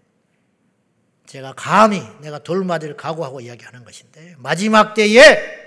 제가 1.25 1.53
감히 1.55 2.01
내가 2.21 2.39
돌맞이를 2.39 2.95
각오하고 2.97 3.41
이야기하는 3.41 3.83
것인데 3.83 4.35
마지막 4.39 4.93
때에 4.93 5.59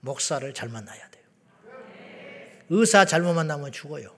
목사를 0.00 0.52
잘 0.54 0.68
만나야 0.68 1.08
돼요. 1.10 1.24
의사 2.68 3.04
잘못 3.04 3.32
만나면 3.34 3.72
죽어요. 3.72 4.14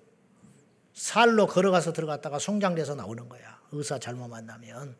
살로 0.95 1.47
걸어가서 1.47 1.93
들어갔다가 1.93 2.39
송장돼서 2.39 2.95
나오는 2.95 3.29
거야. 3.29 3.61
의사 3.73 3.99
잘못 3.99 4.29
만나면. 4.29 4.97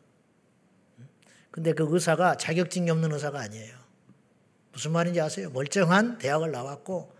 근데 1.51 1.73
그 1.73 1.85
의사가 1.89 2.37
자격증이 2.37 2.89
없는 2.89 3.11
의사가 3.11 3.39
아니에요. 3.39 3.77
무슨 4.71 4.91
말인지 4.91 5.19
아세요? 5.19 5.49
멀쩡한 5.49 6.17
대학을 6.17 6.51
나왔고 6.51 7.13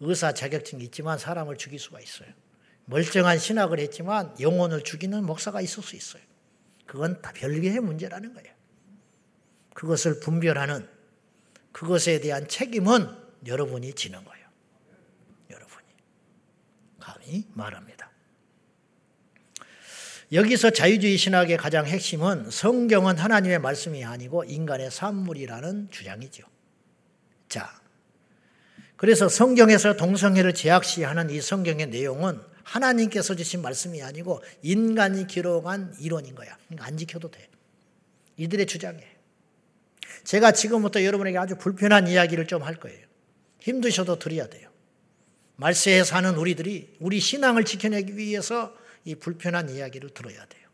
의사 0.00 0.32
자격증이 0.32 0.84
있지만 0.84 1.18
사람을 1.18 1.56
죽일 1.56 1.78
수가 1.78 2.00
있어요. 2.00 2.28
멀쩡한 2.84 3.38
신학을 3.38 3.78
했지만 3.78 4.34
영혼을 4.40 4.82
죽이는 4.82 5.24
목사가 5.24 5.60
있을 5.60 5.82
수 5.82 5.96
있어요. 5.96 6.22
그건 6.86 7.22
다 7.22 7.32
별개의 7.32 7.80
문제라는 7.80 8.34
거예요. 8.34 8.52
그것을 9.74 10.20
분별하는 10.20 10.86
그것에 11.72 12.20
대한 12.20 12.46
책임은 12.48 13.08
여러분이 13.46 13.94
지는 13.94 14.22
거예요. 14.24 14.46
여러분이. 15.48 15.86
감히 17.00 17.48
말합니다. 17.54 18.01
여기서 20.32 20.70
자유주의 20.70 21.18
신학의 21.18 21.58
가장 21.58 21.86
핵심은 21.86 22.50
성경은 22.50 23.18
하나님의 23.18 23.58
말씀이 23.58 24.02
아니고 24.02 24.44
인간의 24.44 24.90
산물이라는 24.90 25.88
주장이죠. 25.90 26.44
자, 27.50 27.70
그래서 28.96 29.28
성경에서 29.28 29.96
동성애를 29.96 30.54
제약시하는 30.54 31.28
이 31.28 31.40
성경의 31.40 31.88
내용은 31.88 32.40
하나님께서 32.62 33.34
주신 33.34 33.60
말씀이 33.60 34.02
아니고 34.02 34.42
인간이 34.62 35.26
기록한 35.26 35.94
이론인 36.00 36.34
거야. 36.34 36.56
그러니까 36.66 36.86
안 36.86 36.96
지켜도 36.96 37.30
돼. 37.30 37.48
이들의 38.38 38.64
주장이에요. 38.66 39.12
제가 40.24 40.52
지금부터 40.52 41.04
여러분에게 41.04 41.36
아주 41.36 41.56
불편한 41.56 42.08
이야기를 42.08 42.46
좀 42.46 42.62
할 42.62 42.76
거예요. 42.76 43.04
힘드셔도 43.58 44.18
드려야 44.18 44.46
돼요. 44.48 44.70
말세에 45.56 46.04
사는 46.04 46.34
우리들이 46.34 46.94
우리 47.00 47.20
신앙을 47.20 47.64
지켜내기 47.64 48.16
위해서 48.16 48.74
이 49.04 49.14
불편한 49.14 49.68
이야기를 49.68 50.10
들어야 50.10 50.44
돼요. 50.46 50.68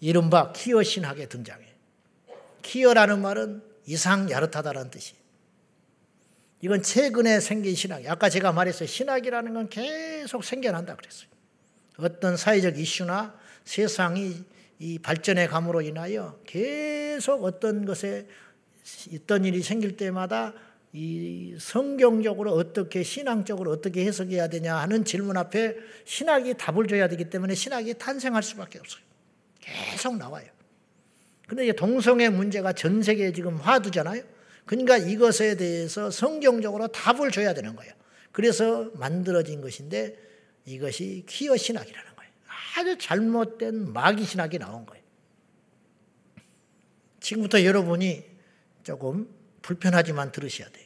이른바 0.00 0.52
키어 0.52 0.82
신학의 0.82 1.28
등장해. 1.28 1.66
키어라는 2.62 3.20
말은 3.20 3.62
이상 3.86 4.30
야릇하다라는 4.30 4.90
뜻이. 4.90 5.14
이건 6.62 6.82
최근에 6.82 7.40
생긴 7.40 7.74
신학. 7.74 8.06
아까 8.06 8.28
제가 8.28 8.52
말했어요. 8.52 8.86
신학이라는 8.86 9.54
건 9.54 9.68
계속 9.68 10.44
생겨난다 10.44 10.96
그랬어요. 10.96 11.28
어떤 11.98 12.36
사회적 12.36 12.78
이슈나 12.78 13.38
세상이 13.64 14.44
이 14.78 14.98
발전의 14.98 15.48
감으로 15.48 15.82
인하여 15.82 16.38
계속 16.46 17.44
어떤 17.44 17.84
것에 17.84 18.26
어떤 19.14 19.44
일이 19.44 19.62
생길 19.62 19.96
때마다 19.96 20.54
이 20.92 21.56
성경적으로 21.58 22.52
어떻게 22.52 23.02
신앙적으로 23.02 23.70
어떻게 23.70 24.04
해석해야 24.04 24.48
되냐 24.48 24.76
하는 24.76 25.04
질문 25.04 25.36
앞에 25.36 25.76
신학이 26.04 26.54
답을 26.54 26.88
줘야 26.88 27.08
되기 27.08 27.30
때문에 27.30 27.54
신학이 27.54 27.94
탄생할 27.94 28.42
수밖에 28.42 28.80
없어요. 28.80 29.02
계속 29.60 30.16
나와요. 30.16 30.46
근데 31.46 31.64
이제 31.64 31.72
동성애 31.72 32.28
문제가 32.28 32.72
전 32.72 33.02
세계에 33.02 33.32
지금 33.32 33.56
화두잖아요. 33.56 34.22
그러니까 34.64 34.96
이것에 34.96 35.56
대해서 35.56 36.10
성경적으로 36.10 36.88
답을 36.88 37.30
줘야 37.30 37.54
되는 37.54 37.76
거예요. 37.76 37.92
그래서 38.32 38.90
만들어진 38.94 39.60
것인데 39.60 40.16
이것이 40.64 41.24
퀴어 41.28 41.56
신학이라는 41.56 42.14
거예요. 42.16 42.32
아주 42.76 42.98
잘못된 42.98 43.92
마귀 43.92 44.24
신학이 44.24 44.58
나온 44.58 44.86
거예요. 44.86 45.02
지금부터 47.20 47.64
여러분이 47.64 48.24
조금 48.82 49.28
불편하지만 49.62 50.32
들으셔야 50.32 50.68
돼요. 50.70 50.79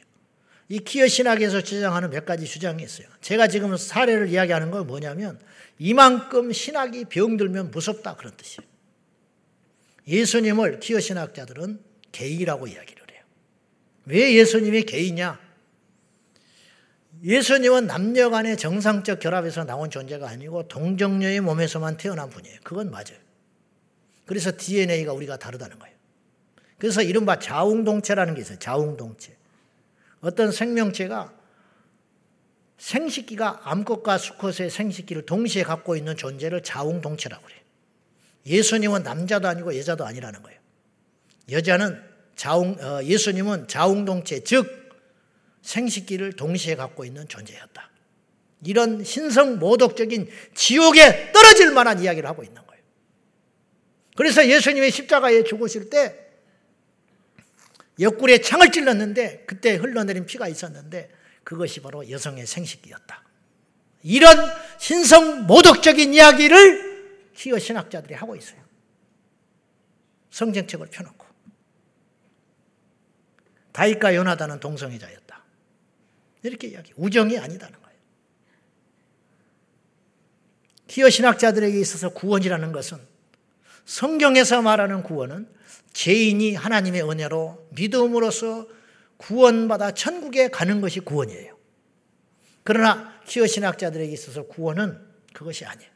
이 0.67 0.79
키어 0.79 1.07
신학에서 1.07 1.61
주장하는 1.61 2.09
몇 2.09 2.25
가지 2.25 2.45
주장이 2.45 2.83
있어요. 2.83 3.07
제가 3.21 3.47
지금 3.47 3.77
사례를 3.77 4.29
이야기하는 4.29 4.71
건 4.71 4.87
뭐냐면 4.87 5.39
이만큼 5.77 6.51
신학이 6.51 7.05
병들면 7.05 7.71
무섭다 7.71 8.15
그런 8.15 8.35
뜻이에요. 8.35 8.67
예수님을 10.07 10.79
키어 10.79 10.99
신학자들은 10.99 11.79
개이라고 12.11 12.67
이야기를 12.67 13.03
해요. 13.11 13.21
왜 14.05 14.33
예수님이 14.35 14.83
개이냐? 14.83 15.39
예수님은 17.23 17.87
남녀 17.87 18.29
간의 18.29 18.57
정상적 18.57 19.19
결합에서 19.19 19.63
나온 19.63 19.89
존재가 19.89 20.27
아니고 20.29 20.67
동정녀의 20.67 21.41
몸에서만 21.41 21.97
태어난 21.97 22.29
분이에요. 22.29 22.59
그건 22.63 22.91
맞아요. 22.91 23.17
그래서 24.25 24.51
DNA가 24.55 25.13
우리가 25.13 25.37
다르다는 25.37 25.79
거예요. 25.79 25.95
그래서 26.77 27.01
이른바 27.01 27.39
자웅동체라는 27.39 28.35
게 28.35 28.41
있어요. 28.41 28.59
자웅동체. 28.59 29.35
어떤 30.25 30.51
생명체가 30.51 31.31
생식기가 32.79 33.61
암컷과 33.63 34.17
수컷의 34.17 34.71
생식기를 34.71 35.27
동시에 35.27 35.61
갖고 35.61 35.95
있는 35.95 36.17
존재를 36.17 36.63
자웅동체라고 36.63 37.45
그래요. 37.45 37.61
예수님은 38.47 39.03
남자도 39.03 39.47
아니고 39.47 39.77
여자도 39.77 40.03
아니라는 40.03 40.41
거예요. 40.41 40.59
여자는 41.51 42.01
자웅, 42.35 42.75
어, 42.79 43.03
예수님은 43.03 43.67
자웅동체, 43.67 44.43
즉 44.43 44.89
생식기를 45.61 46.33
동시에 46.33 46.75
갖고 46.75 47.05
있는 47.05 47.27
존재였다. 47.27 47.91
이런 48.65 49.03
신성 49.03 49.59
모독적인 49.59 50.27
지옥에 50.55 51.33
떨어질 51.33 51.71
만한 51.71 52.01
이야기를 52.01 52.27
하고 52.27 52.43
있는 52.43 52.65
거예요. 52.65 52.83
그래서 54.15 54.47
예수님이 54.47 54.89
십자가에 54.89 55.43
죽으실 55.43 55.91
때 55.91 56.24
옆구리에 57.99 58.39
창을 58.39 58.71
찔렀는데 58.71 59.45
그때 59.45 59.75
흘러내린 59.75 60.25
피가 60.25 60.47
있었는데 60.47 61.09
그것이 61.43 61.81
바로 61.81 62.09
여성의 62.09 62.45
생식기였다. 62.45 63.23
이런 64.03 64.37
신성 64.77 65.45
모독적인 65.47 66.13
이야기를 66.13 67.31
기어 67.33 67.57
신학자들이 67.57 68.13
하고 68.13 68.35
있어요. 68.35 68.63
성경책을 70.29 70.87
펴놓고. 70.87 71.25
다윗과 73.71 74.15
요나단은 74.15 74.59
동성애자였다. 74.59 75.43
이렇게 76.43 76.67
이야기. 76.67 76.93
우정이 76.95 77.37
아니다는 77.37 77.81
거예요. 77.81 77.99
기어 80.87 81.09
신학자들에게 81.09 81.79
있어서 81.79 82.09
구원이라는 82.09 82.71
것은 82.71 82.99
성경에서 83.85 84.61
말하는 84.61 85.03
구원은 85.03 85.54
죄인이 85.95 86.55
하나님의 86.55 87.09
은혜로 87.09 87.69
믿음으로써 87.71 88.67
구원받아 89.15 89.91
천국에 89.91 90.49
가는 90.49 90.81
것이 90.81 90.99
구원이에요. 90.99 91.57
그러나 92.63 93.13
기어 93.25 93.47
신학자들에게 93.47 94.11
있어서 94.11 94.43
구원은 94.43 94.99
그것이 95.33 95.63
아니에요. 95.63 95.89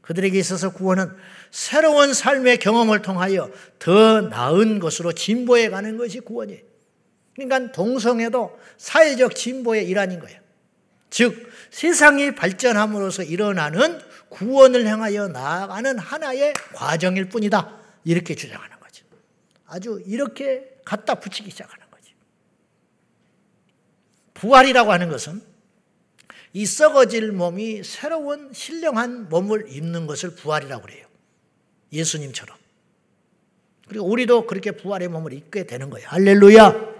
그들에게 0.00 0.36
있어서 0.40 0.72
구원은 0.72 1.08
새로운 1.52 2.12
삶의 2.12 2.58
경험을 2.58 3.02
통하여 3.02 3.48
더 3.78 4.22
나은 4.22 4.80
것으로 4.80 5.12
진보해 5.12 5.70
가는 5.70 5.96
것이 5.96 6.18
구원이에요. 6.18 6.60
그러니까 7.36 7.70
동성애도 7.70 8.58
사회적 8.76 9.36
진보의 9.36 9.86
일환인 9.86 10.18
거예요. 10.18 10.40
즉, 11.10 11.48
세상이 11.70 12.34
발전함으로써 12.34 13.22
일어나는 13.22 14.00
구원을 14.30 14.84
향하여 14.86 15.28
나아가는 15.28 15.96
하나의 15.96 16.54
과정일 16.74 17.28
뿐이다. 17.28 17.78
이렇게 18.04 18.34
주장하는. 18.34 18.73
아주 19.66 20.02
이렇게 20.06 20.78
갖다 20.84 21.14
붙이기 21.14 21.50
시작하는 21.50 21.84
거죠. 21.90 22.14
부활이라고 24.34 24.92
하는 24.92 25.08
것은 25.08 25.42
이 26.52 26.66
썩어질 26.66 27.32
몸이 27.32 27.82
새로운 27.82 28.52
신령한 28.52 29.28
몸을 29.28 29.66
입는 29.70 30.06
것을 30.06 30.34
부활이라고 30.36 30.82
그래요. 30.82 31.06
예수님처럼. 31.92 32.56
그리고 33.88 34.06
우리도 34.06 34.46
그렇게 34.46 34.70
부활의 34.72 35.08
몸을 35.08 35.32
입게 35.32 35.66
되는 35.66 35.90
거예요. 35.90 36.08
할렐루야! 36.08 36.94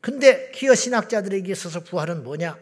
근데 0.00 0.50
기어 0.50 0.74
신학자들에게 0.74 1.50
있어서 1.50 1.80
부활은 1.80 2.24
뭐냐? 2.24 2.58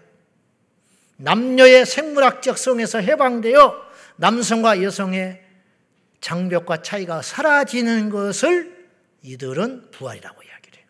남녀의 1.17 1.85
생물학적 1.87 2.57
성에서 2.57 3.01
해방되어 3.01 3.75
남성과 4.17 4.83
여성의 4.83 5.43
장벽과 6.23 6.83
차이가 6.83 7.21
사라지는 7.21 8.09
것을 8.09 8.89
이들은 9.23 9.91
부활이라고 9.91 10.43
이야기를 10.43 10.79
해요. 10.79 10.87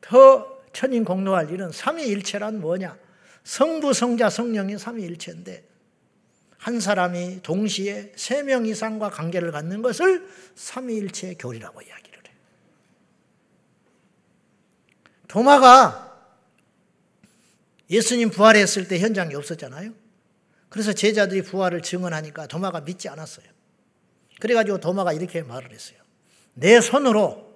더 0.00 0.62
천인 0.72 1.04
공로할 1.04 1.50
일은 1.50 1.70
삼위일체란 1.70 2.60
뭐냐? 2.60 2.98
성부, 3.44 3.92
성자, 3.92 4.30
성령이 4.30 4.78
삼위일체인데 4.78 5.68
한 6.56 6.80
사람이 6.80 7.42
동시에 7.42 8.12
세 8.16 8.42
명 8.42 8.66
이상과 8.66 9.10
관계를 9.10 9.52
갖는 9.52 9.82
것을 9.82 10.26
삼위일체의 10.54 11.36
교리라고 11.38 11.82
이야기합니다. 11.82 12.32
도마가 15.28 16.30
예수님 17.90 18.30
부활했을 18.30 18.88
때 18.88 18.98
현장에 19.00 19.34
없었잖아요. 19.34 20.01
그래서 20.72 20.94
제자들이 20.94 21.42
부활을 21.42 21.82
증언하니까 21.82 22.46
도마가 22.46 22.80
믿지 22.80 23.06
않았어요. 23.10 23.44
그래가지고 24.40 24.80
도마가 24.80 25.12
이렇게 25.12 25.42
말을 25.42 25.70
했어요. 25.70 25.98
내 26.54 26.80
손으로 26.80 27.52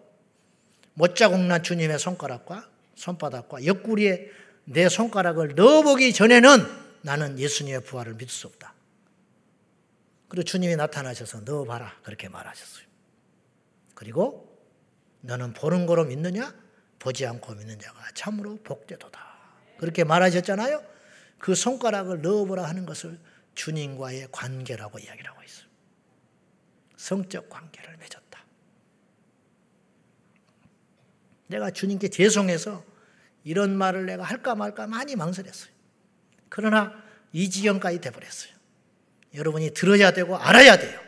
못자국 0.92 1.40
난 1.40 1.62
주님의 1.62 1.98
손가락과 1.98 2.68
손바닥과 2.94 3.64
옆구리에 3.64 4.31
내 4.64 4.90
손가락을 4.90 5.55
넣어보기 5.55 6.12
전에는 6.12 6.66
나는 7.00 7.38
예수님의 7.38 7.85
부활을 7.85 8.12
믿을 8.14 8.29
수 8.29 8.48
없다. 8.48 8.74
그리고 10.29 10.44
주님이 10.44 10.76
나타나셔서 10.76 11.40
넣어봐라. 11.40 12.00
그렇게 12.02 12.29
말하셨어요. 12.29 12.85
그리고 13.94 14.61
너는 15.22 15.55
보는 15.55 15.87
거로 15.87 16.05
믿느냐? 16.05 16.55
보지 16.98 17.24
않고 17.24 17.55
믿는 17.55 17.79
자가 17.79 17.98
참으로 18.12 18.57
복되도다. 18.62 19.20
그렇게 19.79 20.05
말하셨잖아요. 20.05 20.95
그 21.38 21.55
손가락을 21.55 22.22
넣어보라 22.22 22.64
하는 22.64 22.87
것을 22.87 23.18
주님과의 23.55 24.29
관계라고 24.33 24.99
이야기를 24.99 25.31
하고 25.31 25.42
있어요. 25.42 25.66
성적 26.96 27.49
관계를 27.49 27.96
맺었다. 27.99 28.44
내가 31.49 31.70
주님께 31.70 32.09
죄송해서 32.09 32.85
이런 33.44 33.77
말을 33.77 34.07
내가 34.07 34.25
할까 34.25 34.55
말까 34.55 34.87
많이 34.87 35.14
망설였어요. 35.14 35.70
그러나 36.49 36.92
이 37.33 37.49
지경까지 37.49 38.01
돼버렸어요. 38.01 38.53
여러분이 39.35 39.72
들어야 39.75 40.11
되고 40.12 40.37
알아야 40.37 40.79
돼요. 40.79 40.99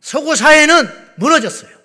서구 0.00 0.36
사회는 0.36 0.86
무너졌어요. 1.16 1.76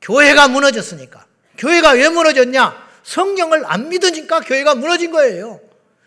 교회가 0.00 0.48
무너졌으니까. 0.48 1.26
교회가 1.58 1.92
왜 1.92 2.08
무너졌냐? 2.08 2.83
성경을 3.04 3.64
안 3.66 3.90
믿으니까 3.90 4.40
교회가 4.40 4.74
무너진 4.74 5.12
거예요. 5.12 5.60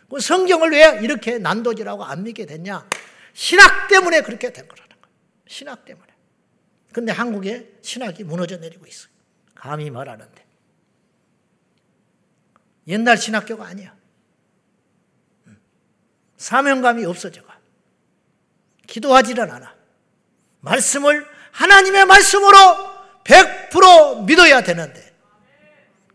그 0.09 0.19
성경을 0.19 0.71
왜 0.71 0.99
이렇게 1.01 1.37
난도질하고 1.37 2.03
안 2.03 2.23
믿게 2.23 2.45
됐냐? 2.45 2.87
신학 3.33 3.87
때문에 3.87 4.21
그렇게 4.21 4.51
된 4.51 4.67
거라는 4.67 4.89
거예요. 4.89 5.15
신학 5.47 5.85
때문에. 5.85 6.07
근데 6.91 7.11
한국에 7.11 7.71
신학이 7.81 8.23
무너져 8.23 8.57
내리고 8.57 8.87
있어요. 8.87 9.11
감히 9.53 9.89
말하는데. 9.91 10.45
옛날 12.87 13.17
신학교가 13.17 13.65
아니야. 13.65 13.95
음. 15.45 15.59
사명감이 16.37 17.05
없어져가. 17.05 17.59
기도하지는 18.87 19.51
않아. 19.51 19.75
말씀을 20.61 21.27
하나님의 21.51 22.05
말씀으로 22.05 22.57
100% 23.23 24.25
믿어야 24.25 24.61
되는데 24.63 25.06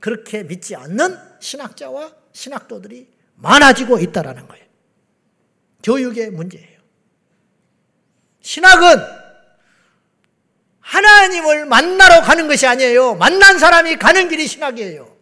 그렇게 0.03 0.43
믿지 0.43 0.75
않는 0.75 1.17
신학자와 1.38 2.12
신학도들이 2.33 3.09
많아지고 3.37 4.01
있다라는 4.01 4.49
거예요. 4.49 4.67
교육의 5.85 6.31
문제예요. 6.33 6.81
신학은 8.41 8.99
하나님을 10.81 11.67
만나러 11.67 12.21
가는 12.23 12.49
것이 12.49 12.67
아니에요. 12.67 13.15
만난 13.15 13.61
사람이 13.61 13.97
가는 13.99 14.29
길이 14.29 14.49
신학이에요. 14.49 15.17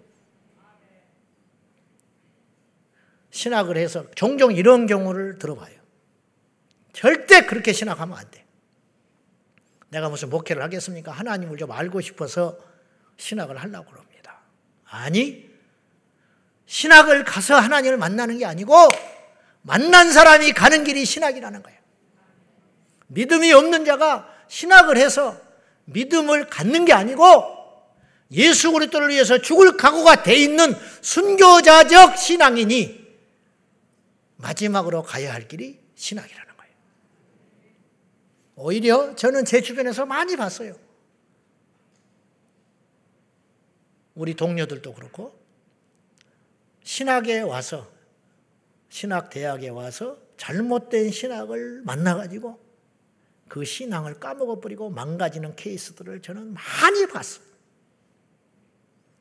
신학을 3.32 3.76
해서 3.76 4.10
종종 4.14 4.50
이런 4.52 4.86
경우를 4.86 5.38
들어봐요. 5.38 5.78
절대 6.94 7.44
그렇게 7.44 7.74
신학하면 7.74 8.16
안 8.16 8.30
돼. 8.30 8.46
내가 9.90 10.08
무슨 10.08 10.30
목회를 10.30 10.62
하겠습니까? 10.62 11.12
하나님을 11.12 11.58
좀 11.58 11.70
알고 11.70 12.00
싶어서 12.00 12.58
신학을 13.18 13.58
하려고 13.58 13.90
그럽니다. 13.90 13.99
아니, 14.90 15.48
신학을 16.66 17.24
가서 17.24 17.56
하나님을 17.56 17.96
만나는 17.96 18.38
게 18.38 18.44
아니고 18.44 18.74
만난 19.62 20.12
사람이 20.12 20.52
가는 20.52 20.84
길이 20.84 21.04
신학이라는 21.04 21.62
거예요. 21.62 21.78
믿음이 23.08 23.52
없는 23.52 23.84
자가 23.84 24.28
신학을 24.48 24.96
해서 24.96 25.40
믿음을 25.86 26.48
갖는 26.48 26.84
게 26.84 26.92
아니고 26.92 27.58
예수 28.32 28.70
그리스도를 28.72 29.08
위해서 29.08 29.38
죽을 29.38 29.76
각오가 29.76 30.22
돼 30.22 30.36
있는 30.36 30.74
순교자적 31.02 32.16
신앙이니 32.16 33.00
마지막으로 34.36 35.02
가야 35.02 35.32
할 35.34 35.48
길이 35.48 35.80
신학이라는 35.96 36.56
거예요. 36.56 36.72
오히려 38.56 39.14
저는 39.16 39.44
제 39.44 39.60
주변에서 39.60 40.06
많이 40.06 40.36
봤어요. 40.36 40.74
우리 44.20 44.34
동료들도 44.34 44.92
그렇고 44.92 45.34
신학에 46.82 47.40
와서 47.40 47.90
신학 48.90 49.30
대학에 49.30 49.70
와서 49.70 50.18
잘못된 50.36 51.10
신학을 51.10 51.80
만나 51.86 52.14
가지고 52.14 52.62
그 53.48 53.64
신앙을 53.64 54.20
까먹어 54.20 54.60
버리고 54.60 54.90
망가지는 54.90 55.56
케이스들을 55.56 56.20
저는 56.20 56.52
많이 56.52 57.06
봤어요. 57.06 57.46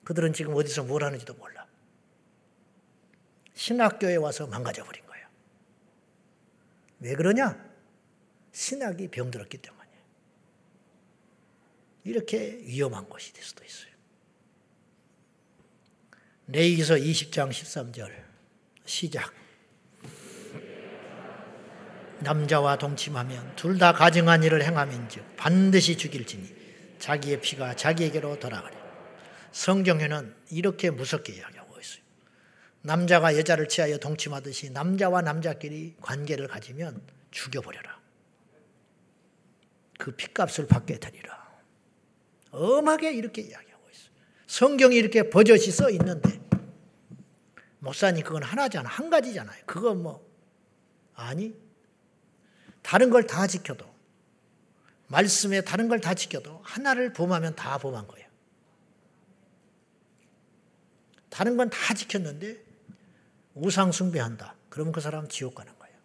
그들은 0.04 0.34
지금 0.34 0.54
어디서 0.54 0.84
뭘 0.84 1.06
하는지도 1.06 1.34
몰라. 1.36 1.66
신학교에 3.54 4.18
와서 4.18 4.48
망가져 4.48 4.84
버린 4.84 5.06
거예요. 5.06 5.28
왜 7.00 7.16
그러냐? 7.16 7.58
신학이 8.52 9.08
병들었기 9.08 9.60
때문이에요. 9.60 10.02
이렇게 12.04 12.58
위험한 12.64 13.08
것이 13.08 13.32
될 13.32 13.46
수도 13.46 13.64
있어요. 13.64 13.89
레이기서 16.52 16.96
20장 16.96 17.50
13절 17.52 18.12
시작 18.86 19.32
남자와 22.22 22.78
동침하면 22.78 23.56
둘 23.56 23.78
다 23.78 23.94
가증한 23.94 24.44
일을 24.44 24.64
행함인즉 24.64 25.38
반드시 25.38 25.96
죽일지니 25.96 26.60
자기의 26.98 27.40
피가 27.42 27.76
자기에게로 27.76 28.40
돌아가리. 28.40 28.76
성경에는 29.52 30.36
이렇게 30.52 30.90
무섭게 30.90 31.34
이야기하고 31.34 31.80
있어요. 31.80 32.02
남자가 32.82 33.38
여자를 33.38 33.70
취하여 33.70 33.98
동침하듯이 33.98 34.72
남자와 34.72 35.22
남자끼리 35.22 35.96
관계를 36.02 36.48
가지면 36.48 37.02
죽여버려라. 37.32 38.00
그 39.98 40.16
피값을 40.16 40.68
받게 40.68 41.00
되리라. 41.00 41.48
엄하게 42.52 43.14
이렇게 43.14 43.42
있어요. 43.44 43.69
성경이 44.50 44.96
이렇게 44.96 45.30
버젓이 45.30 45.70
써 45.70 45.92
있는데 45.92 46.42
목사님 47.78 48.24
그건 48.24 48.42
하나잖아. 48.42 48.90
한 48.90 49.12
가지잖아요. 49.12 49.62
그거 49.68 49.94
뭐 49.94 50.28
아니 51.14 51.56
다른 52.82 53.12
걸 53.12 53.28
다 53.28 53.46
지켜도 53.46 53.86
말씀에 55.08 55.62
다른 55.62 55.88
걸 55.88 56.00
다 56.02 56.16
지켜도 56.16 56.62
하나를 56.64 57.14
범하면 57.14 57.56
다 57.56 57.78
범한 57.78 58.08
거예요. 58.08 58.28
다른 61.30 61.56
건 61.56 61.70
다 61.70 61.94
지켰는데 61.94 62.66
우상 63.54 63.92
숭배한다. 63.92 64.56
그러면 64.70 64.92
그 64.94 65.00
사람은 65.00 65.30
지옥 65.30 65.54
가는 65.54 65.72
거예요. 65.78 65.96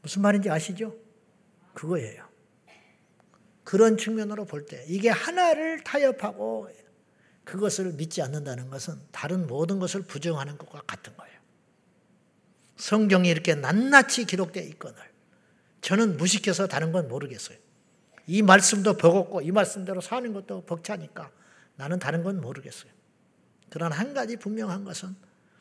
무슨 0.00 0.22
말인지 0.22 0.48
아시죠? 0.48 0.94
그거예요. 1.74 2.28
그런 3.72 3.96
측면으로 3.96 4.44
볼 4.44 4.66
때 4.66 4.84
이게 4.86 5.08
하나를 5.08 5.82
타협하고 5.82 6.68
그것을 7.42 7.94
믿지 7.94 8.20
않는다는 8.20 8.68
것은 8.68 9.00
다른 9.12 9.46
모든 9.46 9.78
것을 9.78 10.02
부정하는 10.02 10.58
것과 10.58 10.82
같은 10.86 11.16
거예요. 11.16 11.34
성경이 12.76 13.30
이렇게 13.30 13.54
낱낱이 13.54 14.26
기록되어 14.26 14.62
있거늘 14.64 14.98
저는 15.80 16.18
무식해서 16.18 16.66
다른 16.66 16.92
건 16.92 17.08
모르겠어요. 17.08 17.56
이 18.26 18.42
말씀도 18.42 18.98
버겁고 18.98 19.40
이 19.40 19.50
말씀대로 19.50 20.02
사는 20.02 20.30
것도 20.34 20.66
벅차니까 20.66 21.30
나는 21.76 21.98
다른 21.98 22.22
건 22.22 22.42
모르겠어요. 22.42 22.92
그러나 23.70 23.96
한 23.96 24.12
가지 24.12 24.36
분명한 24.36 24.84
것은 24.84 25.16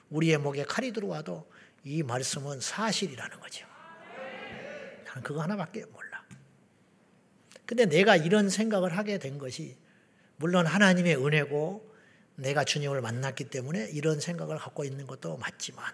우리의 0.10 0.38
목에 0.38 0.65
칼이 0.65 0.91
들어와도 0.91 1.50
이 1.86 2.04
말씀은 2.04 2.60
사실이라는 2.60 3.39
거죠. 3.39 3.65
나는 5.06 5.24
그거 5.24 5.41
하나밖에 5.41 5.86
몰라. 5.86 6.11
근데 7.71 7.86
내가 7.86 8.17
이런 8.17 8.49
생각을 8.49 8.97
하게 8.97 9.17
된 9.17 9.38
것이 9.38 9.77
물론 10.36 10.65
하나님의 10.65 11.15
은혜고 11.25 11.89
내가 12.36 12.65
주님을 12.65 12.99
만났기 12.99 13.45
때문에 13.45 13.91
이런 13.93 14.19
생각을 14.19 14.57
갖고 14.57 14.84
있는 14.84 15.07
것도 15.07 15.38
맞지만 15.38 15.86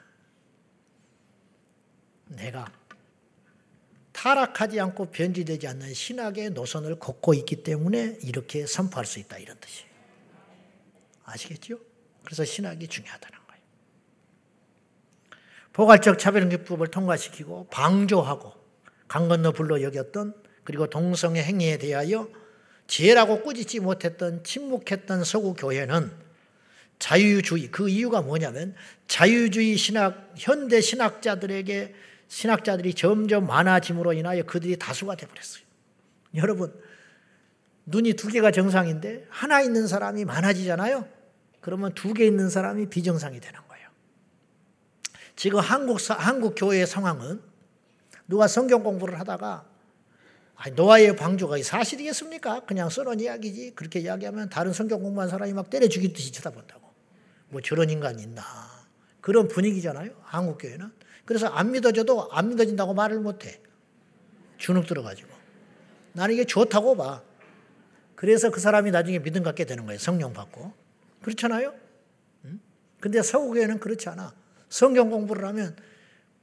내가 2.30 2.72
타락하지 4.12 4.80
않고 4.80 5.12
변질되지 5.12 5.68
않는 5.68 5.94
신학의 5.94 6.50
노선을 6.50 6.98
걷고 6.98 7.36
있기 7.36 7.62
때문에 7.62 8.18
이렇게 8.24 8.66
선포할 8.66 9.06
수 9.06 9.20
있다 9.20 9.38
이런 9.38 9.56
뜻이에요. 9.60 9.88
아시겠죠? 11.26 11.80
그래서 12.24 12.44
신학이 12.44 12.88
중요하다는 12.88 13.38
거예요. 13.46 13.62
포괄적 15.74 16.18
차별기법을 16.18 16.88
통과시키고 16.88 17.68
방조하고 17.68 18.54
강 19.08 19.28
건너 19.28 19.52
불러 19.52 19.84
여겼던 19.84 20.47
그리고 20.68 20.86
동성의 20.86 21.42
행위에 21.42 21.78
대하여 21.78 22.28
지혜라고 22.88 23.42
꾸짖지 23.42 23.80
못했던 23.80 24.44
침묵했던 24.44 25.24
서구 25.24 25.54
교회는 25.54 26.12
자유주의 27.00 27.72
그 27.72 27.88
이유가 27.88 28.22
뭐냐면 28.22 28.76
자유주의 29.08 29.78
신학 29.78 30.34
현대 30.36 30.82
신학자들에게 30.82 31.96
신학자들이 32.28 32.96
점점 32.96 33.48
많아짐으로 33.48 34.12
인하여 34.12 34.44
그들이 34.44 34.76
다수가 34.76 35.16
되어버렸어요. 35.16 35.64
여러분, 36.36 36.78
눈이 37.86 38.16
두 38.16 38.28
개가 38.28 38.52
정상인데 38.52 39.26
하나 39.30 39.62
있는 39.62 39.88
사람이 39.88 40.26
많아지잖아요. 40.26 41.08
그러면 41.62 41.94
두 41.94 42.14
개 42.14 42.26
있는 42.26 42.50
사람이 42.50 42.90
비정상이 42.90 43.40
되는 43.40 43.58
거예요. 43.70 43.88
지금 45.38 45.62
한국, 45.62 45.98
한국 46.10 46.56
교회의 46.58 46.86
상황은 46.86 47.42
누가 48.28 48.50
성경 48.50 48.84
공부를 48.84 49.18
하다가 49.18 49.77
노아의 50.76 51.16
방주가 51.16 51.62
사실이겠습니까? 51.62 52.62
그냥 52.62 52.90
써놓은 52.90 53.20
이야기지. 53.20 53.74
그렇게 53.76 54.00
이야기하면 54.00 54.50
다른 54.50 54.74
성경 54.74 55.02
공부한 55.02 55.30
사람이 55.30 55.54
막 55.54 55.70
때려 55.70 55.88
죽이듯이 55.88 56.32
쳐다본다고. 56.32 56.88
뭐 57.50 57.62
저런 57.62 57.90
인간이 57.90 58.24
있나. 58.24 58.44
그런 59.22 59.48
분위기잖아요. 59.48 60.12
한국 60.24 60.58
교회는. 60.58 60.92
그래서 61.26 61.48
안 61.48 61.72
믿어져도 61.72 62.32
안 62.32 62.50
믿어진다고 62.50 62.94
말을 62.94 63.20
못해. 63.20 63.62
주눅 64.58 64.88
들어가지고. 64.88 65.30
나는 66.14 66.34
이게 66.34 66.46
좋다고 66.46 66.98
봐. 66.98 67.22
그래서 68.16 68.50
그 68.50 68.60
사람이 68.60 68.90
나중에 68.90 69.20
믿음 69.20 69.44
갖게 69.44 69.66
되는 69.66 69.86
거예요. 69.86 70.00
성령 70.00 70.34
받고. 70.34 70.74
그렇잖아요? 71.22 71.74
근데 73.00 73.22
서구교회는 73.22 73.80
그렇지 73.80 74.10
않아. 74.10 74.34
성경 74.70 75.12
공부를 75.12 75.46
하면 75.46 75.76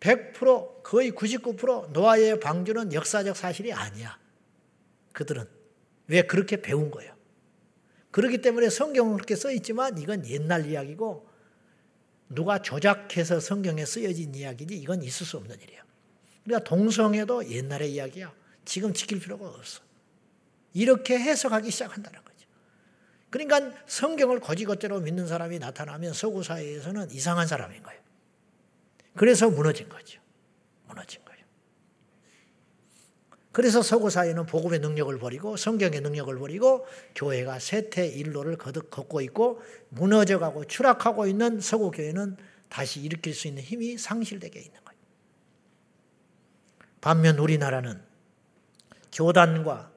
100% 0.04 0.82
거의 0.82 1.12
99% 1.12 1.92
노아의 1.92 2.38
방주는 2.38 2.92
역사적 2.92 3.36
사실이 3.36 3.72
아니야. 3.72 4.18
그들은. 5.12 5.48
왜 6.08 6.22
그렇게 6.22 6.60
배운 6.60 6.90
거예요? 6.90 7.14
그렇기 8.10 8.42
때문에 8.42 8.68
성경은 8.68 9.14
그렇게 9.14 9.34
써 9.34 9.50
있지만 9.50 9.96
이건 9.96 10.26
옛날 10.28 10.66
이야기고 10.66 11.26
누가 12.28 12.60
조작해서 12.60 13.40
성경에 13.40 13.86
쓰여진 13.86 14.34
이야기지 14.34 14.76
이건 14.76 15.02
있을 15.02 15.24
수 15.24 15.38
없는 15.38 15.58
일이야. 15.58 15.82
그러니까 16.44 16.68
동성애도 16.68 17.50
옛날의 17.50 17.94
이야기야. 17.94 18.32
지금 18.66 18.92
지킬 18.92 19.20
필요가 19.20 19.48
없어. 19.48 19.80
이렇게 20.74 21.18
해석하기 21.18 21.70
시작한다는 21.70 22.22
거죠. 22.22 22.46
그러니까 23.30 23.72
성경을 23.86 24.40
거지것대로 24.40 25.00
믿는 25.00 25.26
사람이 25.26 25.58
나타나면 25.58 26.12
서구 26.12 26.42
사회에서는 26.42 27.10
이상한 27.10 27.46
사람인 27.46 27.82
거예요. 27.82 28.03
그래서 29.16 29.48
무너진 29.48 29.88
거죠. 29.88 30.20
무너진 30.88 31.24
거예요. 31.24 31.44
그래서 33.52 33.82
서구 33.82 34.10
사회는 34.10 34.46
복음의 34.46 34.80
능력을 34.80 35.16
버리고 35.18 35.56
성경의 35.56 36.00
능력을 36.00 36.36
버리고 36.38 36.86
교회가 37.14 37.60
쇠퇴 37.60 38.08
일로를 38.08 38.56
걷고 38.56 39.20
있고 39.20 39.62
무너져가고 39.90 40.64
추락하고 40.64 41.26
있는 41.26 41.60
서구 41.60 41.90
교회는 41.92 42.36
다시 42.68 43.00
일으킬 43.00 43.34
수 43.34 43.46
있는 43.46 43.62
힘이 43.62 43.96
상실되게 43.96 44.58
있는 44.58 44.80
거예요. 44.84 44.98
반면 47.00 47.38
우리나라는 47.38 48.02
교단과 49.12 49.92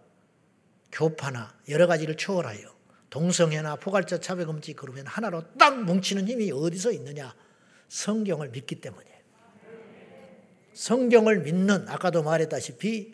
교파나 0.92 1.56
여러 1.70 1.88
가지를 1.88 2.16
초월하여 2.16 2.78
동성애나 3.10 3.78
포괄적 3.78 4.22
차별금지 4.22 4.74
그러면 4.74 5.08
하나로 5.08 5.44
딱 5.58 5.84
뭉치는 5.84 6.28
힘이 6.28 6.52
어디서 6.52 6.92
있느냐? 6.92 7.34
성경을 7.88 8.50
믿기 8.50 8.76
때문이에요. 8.76 9.18
성경을 10.74 11.40
믿는 11.40 11.88
아까도 11.90 12.24
말했다시피 12.24 13.14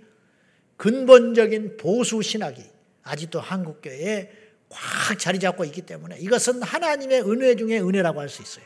근본적인 0.78 1.78
보수 1.78 2.22
신학이 2.22 2.62
아직도 3.04 3.40
한국 3.40 3.82
교회에 3.82 4.32
꽉 4.70 5.18
자리 5.20 5.40
잡고 5.40 5.64
있기 5.66 5.84
때문에 5.84 6.18
이것은 6.20 6.62
하나님의 6.62 7.22
은혜 7.22 7.56
중에 7.56 7.80
은혜라고 7.80 8.20
할 8.20 8.30
수 8.30 8.42
있어요. 8.42 8.66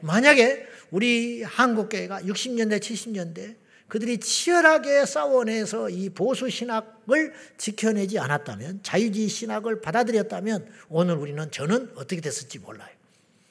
만약에 0.00 0.64
우리 0.90 1.42
한국 1.42 1.88
교회가 1.88 2.22
60년대, 2.22 2.78
70년대 2.80 3.56
그들이 3.88 4.18
치열하게 4.18 5.06
싸워내서 5.06 5.90
이 5.90 6.10
보수 6.10 6.48
신학을 6.48 7.32
지켜내지 7.56 8.18
않았다면 8.18 8.82
자유주의 8.82 9.28
신학을 9.28 9.80
받아들였다면 9.80 10.70
오늘 10.88 11.16
우리는 11.16 11.50
저는 11.50 11.92
어떻게 11.96 12.20
됐을지 12.20 12.58
몰라요. 12.58 12.97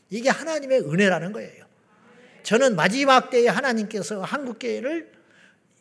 이게 0.09 0.29
하나님의 0.29 0.81
은혜라는 0.81 1.31
거예요. 1.31 1.65
저는 2.43 2.75
마지막 2.75 3.29
때에 3.29 3.47
하나님께서 3.47 4.21
한국교회를 4.21 5.11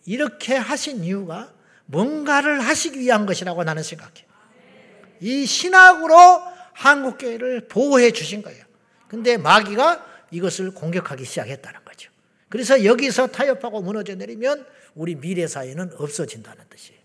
이렇게 0.04 0.56
하신 0.56 1.04
이유가 1.04 1.52
뭔가를 1.86 2.60
하시기 2.60 2.98
위한 2.98 3.26
것이라고 3.26 3.62
나는 3.64 3.82
생각해요. 3.82 4.26
이 5.20 5.46
신학으로 5.46 6.16
한국교회를 6.72 7.68
보호해 7.68 8.10
주신 8.10 8.42
거예요. 8.42 8.64
근데 9.08 9.36
마귀가 9.36 10.04
이것을 10.30 10.72
공격하기 10.72 11.24
시작했다는 11.24 11.84
거죠. 11.84 12.10
그래서 12.48 12.84
여기서 12.84 13.28
타협하고 13.28 13.82
무너져 13.82 14.14
내리면 14.14 14.66
우리 14.94 15.14
미래 15.14 15.46
사회는 15.46 15.92
없어진다는 15.96 16.64
뜻이에요. 16.68 17.00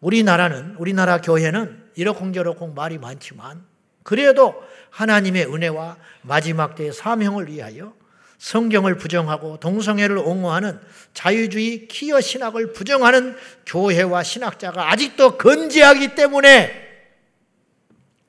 우리나라는 0.00 0.76
우리나라 0.76 1.20
교회는 1.20 1.90
이러쿵저러쿵 1.96 2.74
말이 2.74 2.98
많지만 2.98 3.66
그래도 4.08 4.64
하나님의 4.88 5.52
은혜와 5.52 5.98
마지막 6.22 6.74
때의 6.76 6.94
사명을 6.94 7.48
위하여 7.48 7.92
성경을 8.38 8.96
부정하고 8.96 9.60
동성애를 9.60 10.16
옹호하는 10.16 10.80
자유주의 11.12 11.88
키어 11.88 12.22
신학을 12.22 12.72
부정하는 12.72 13.36
교회와 13.66 14.22
신학자가 14.22 14.90
아직도 14.90 15.36
건재하기 15.36 16.14
때문에 16.14 16.72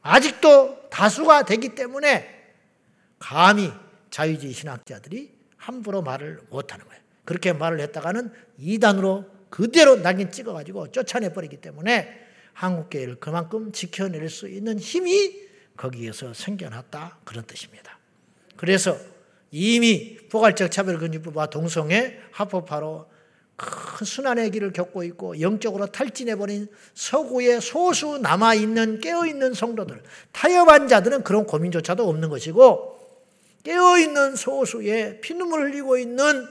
아직도 0.01 0.89
다수가 0.89 1.43
되기 1.43 1.69
때문에 1.75 2.27
감히 3.17 3.71
자유주의 4.09 4.51
신학자들이 4.51 5.32
함부로 5.55 6.01
말을 6.01 6.41
못하는 6.49 6.86
거예요. 6.88 7.01
그렇게 7.23 7.53
말을 7.53 7.80
했다가는 7.80 8.34
이단으로 8.57 9.30
그대로 9.49 9.95
낙인 9.95 10.30
찍어가지고 10.30 10.91
쫓아내 10.91 11.32
버리기 11.32 11.61
때문에 11.61 12.27
한국교회를 12.51 13.21
그만큼 13.21 13.71
지켜낼 13.71 14.27
수 14.27 14.49
있는 14.49 14.77
힘이 14.77 15.47
거기에서 15.80 16.34
생겨났다 16.34 17.19
그런 17.23 17.45
뜻입니다. 17.45 17.97
그래서 18.57 18.97
이미 19.49 20.17
포괄적 20.30 20.69
차별금지법과 20.69 21.49
동성애 21.49 22.19
합법화로 22.32 23.07
큰 23.55 24.05
순환의 24.05 24.51
길을 24.51 24.73
겪고 24.73 25.03
있고 25.03 25.39
영적으로 25.41 25.88
탈진해버린 25.88 26.67
서구의 26.93 27.61
소수 27.61 28.17
남아있는 28.19 28.99
깨어있는 28.99 29.53
성도들 29.53 30.03
타협한 30.32 30.88
자들은 30.88 31.23
그런 31.23 31.45
고민조차도 31.45 32.07
없는 32.07 32.30
것이고 32.30 32.99
깨어있는 33.63 34.36
소수의 34.36 35.21
피눈물 35.21 35.69
흘리고 35.69 35.97
있는 35.97 36.47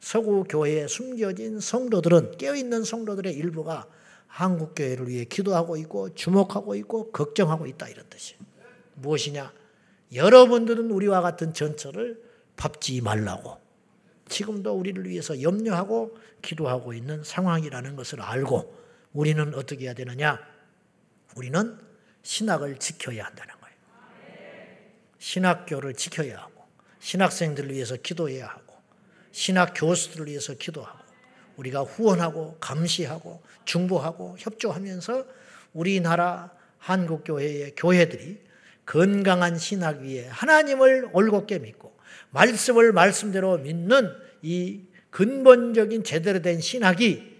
서구 0.00 0.44
교회에 0.44 0.88
숨겨진 0.88 1.60
성도들은 1.60 2.36
깨어있는 2.38 2.84
성도들의 2.84 3.32
일부가 3.32 3.86
한국 4.26 4.74
교회를 4.74 5.08
위해 5.08 5.24
기도하고 5.24 5.76
있고 5.78 6.14
주목하고 6.14 6.74
있고 6.76 7.10
걱정하고 7.10 7.66
있다 7.66 7.88
이런 7.88 8.04
뜻이에요. 8.08 8.51
무엇이냐? 8.94 9.52
여러분들은 10.14 10.90
우리와 10.90 11.20
같은 11.20 11.54
전철을 11.54 12.22
밟지 12.56 13.00
말라고 13.00 13.58
지금도 14.28 14.72
우리를 14.72 15.06
위해서 15.08 15.40
염려하고 15.40 16.16
기도하고 16.42 16.92
있는 16.92 17.22
상황이라는 17.24 17.96
것을 17.96 18.20
알고 18.20 18.82
우리는 19.12 19.54
어떻게 19.54 19.84
해야 19.84 19.94
되느냐? 19.94 20.38
우리는 21.36 21.78
신학을 22.22 22.78
지켜야 22.78 23.24
한다는 23.26 23.54
거예요. 23.60 23.76
신학교를 25.18 25.94
지켜야 25.94 26.38
하고 26.38 26.64
신학생들을 27.00 27.72
위해서 27.72 27.96
기도해야 27.96 28.46
하고 28.46 28.74
신학 29.32 29.74
교수들을 29.74 30.26
위해서 30.26 30.54
기도하고 30.54 30.98
우리가 31.56 31.82
후원하고 31.82 32.56
감시하고 32.60 33.42
중보하고 33.64 34.36
협조하면서 34.38 35.26
우리나라 35.74 36.50
한국 36.78 37.24
교회의 37.24 37.74
교회들이 37.76 38.41
건강한 38.86 39.58
신학 39.58 40.00
위에 40.00 40.26
하나님을 40.26 41.10
올곧게 41.12 41.58
믿고 41.58 41.96
말씀을 42.30 42.92
말씀대로 42.92 43.58
믿는 43.58 44.10
이 44.42 44.80
근본적인 45.10 46.04
제대로 46.04 46.40
된 46.40 46.60
신학이 46.60 47.32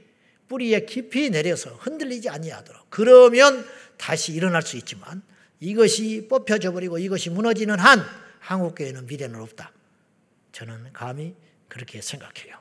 뿌리에 0.48 0.84
깊이 0.84 1.30
내려서 1.30 1.70
흔들리지 1.70 2.28
아니하도록 2.28 2.86
그러면 2.90 3.64
다시 3.96 4.32
일어날 4.32 4.62
수 4.62 4.76
있지만 4.76 5.22
이것이 5.60 6.26
뽑혀져 6.28 6.72
버리고 6.72 6.98
이것이 6.98 7.30
무너지는 7.30 7.78
한 7.78 8.04
한국교회는 8.40 9.06
미래는 9.06 9.40
없다. 9.40 9.72
저는 10.50 10.92
감히 10.92 11.34
그렇게 11.68 12.02
생각해요. 12.02 12.58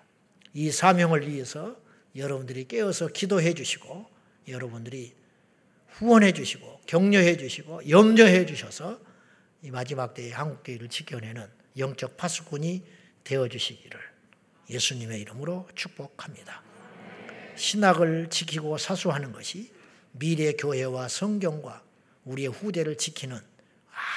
이 0.53 0.71
사명을 0.71 1.27
위해서 1.27 1.75
여러분들이 2.15 2.67
깨어서 2.67 3.07
기도해 3.07 3.53
주시고 3.53 4.05
여러분들이 4.47 5.13
후원해 5.91 6.31
주시고 6.31 6.81
격려해 6.87 7.37
주시고 7.37 7.89
염려해 7.89 8.45
주셔서 8.45 8.99
이 9.61 9.71
마지막 9.71 10.13
때의 10.13 10.31
한국 10.31 10.63
교회를 10.63 10.89
지켜내는 10.89 11.47
영적 11.77 12.17
파수꾼이 12.17 12.83
되어 13.23 13.47
주시기를 13.47 13.99
예수님의 14.69 15.21
이름으로 15.21 15.67
축복합니다. 15.75 16.63
신학을 17.55 18.29
지키고 18.29 18.77
사수하는 18.77 19.31
것이 19.31 19.71
미래 20.13 20.53
교회와 20.53 21.07
성경과 21.07 21.83
우리의 22.25 22.49
후대를 22.49 22.97
지키는 22.97 23.39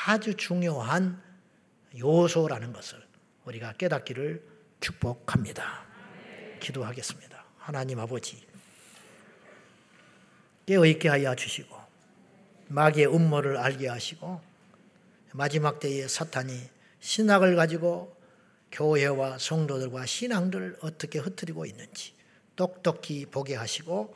아주 0.06 0.34
중요한 0.36 1.22
요소라는 1.98 2.72
것을 2.72 3.04
우리가 3.44 3.74
깨닫기를 3.74 4.42
축복합니다. 4.80 5.84
기도하겠습니다. 6.60 7.44
하나님 7.58 7.98
아버지, 7.98 8.42
깨어있게 10.66 11.08
하여 11.08 11.34
주시고, 11.34 11.76
마귀의 12.68 13.14
음모를 13.14 13.56
알게 13.56 13.88
하시고, 13.88 14.40
마지막 15.32 15.80
때에 15.80 16.06
사탄이 16.08 16.60
신학을 17.00 17.56
가지고 17.56 18.16
교회와 18.72 19.38
성도들과 19.38 20.06
신앙들을 20.06 20.78
어떻게 20.80 21.18
흩뜨리고 21.18 21.66
있는지 21.66 22.12
똑똑히 22.56 23.26
보게 23.26 23.54
하시고, 23.54 24.14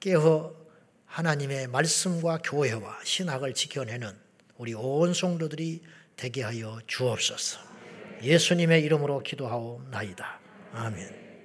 깨어 0.00 0.54
하나님의 1.06 1.68
말씀과 1.68 2.38
교회와 2.42 3.00
신학을 3.04 3.52
지켜내는 3.54 4.16
우리 4.56 4.74
온 4.74 5.12
성도들이 5.12 5.82
되게 6.16 6.42
하여 6.42 6.80
주옵소서. 6.86 7.60
예수님의 8.22 8.82
이름으로 8.84 9.22
기도하옵나이다. 9.22 10.40
아멘. 10.72 11.21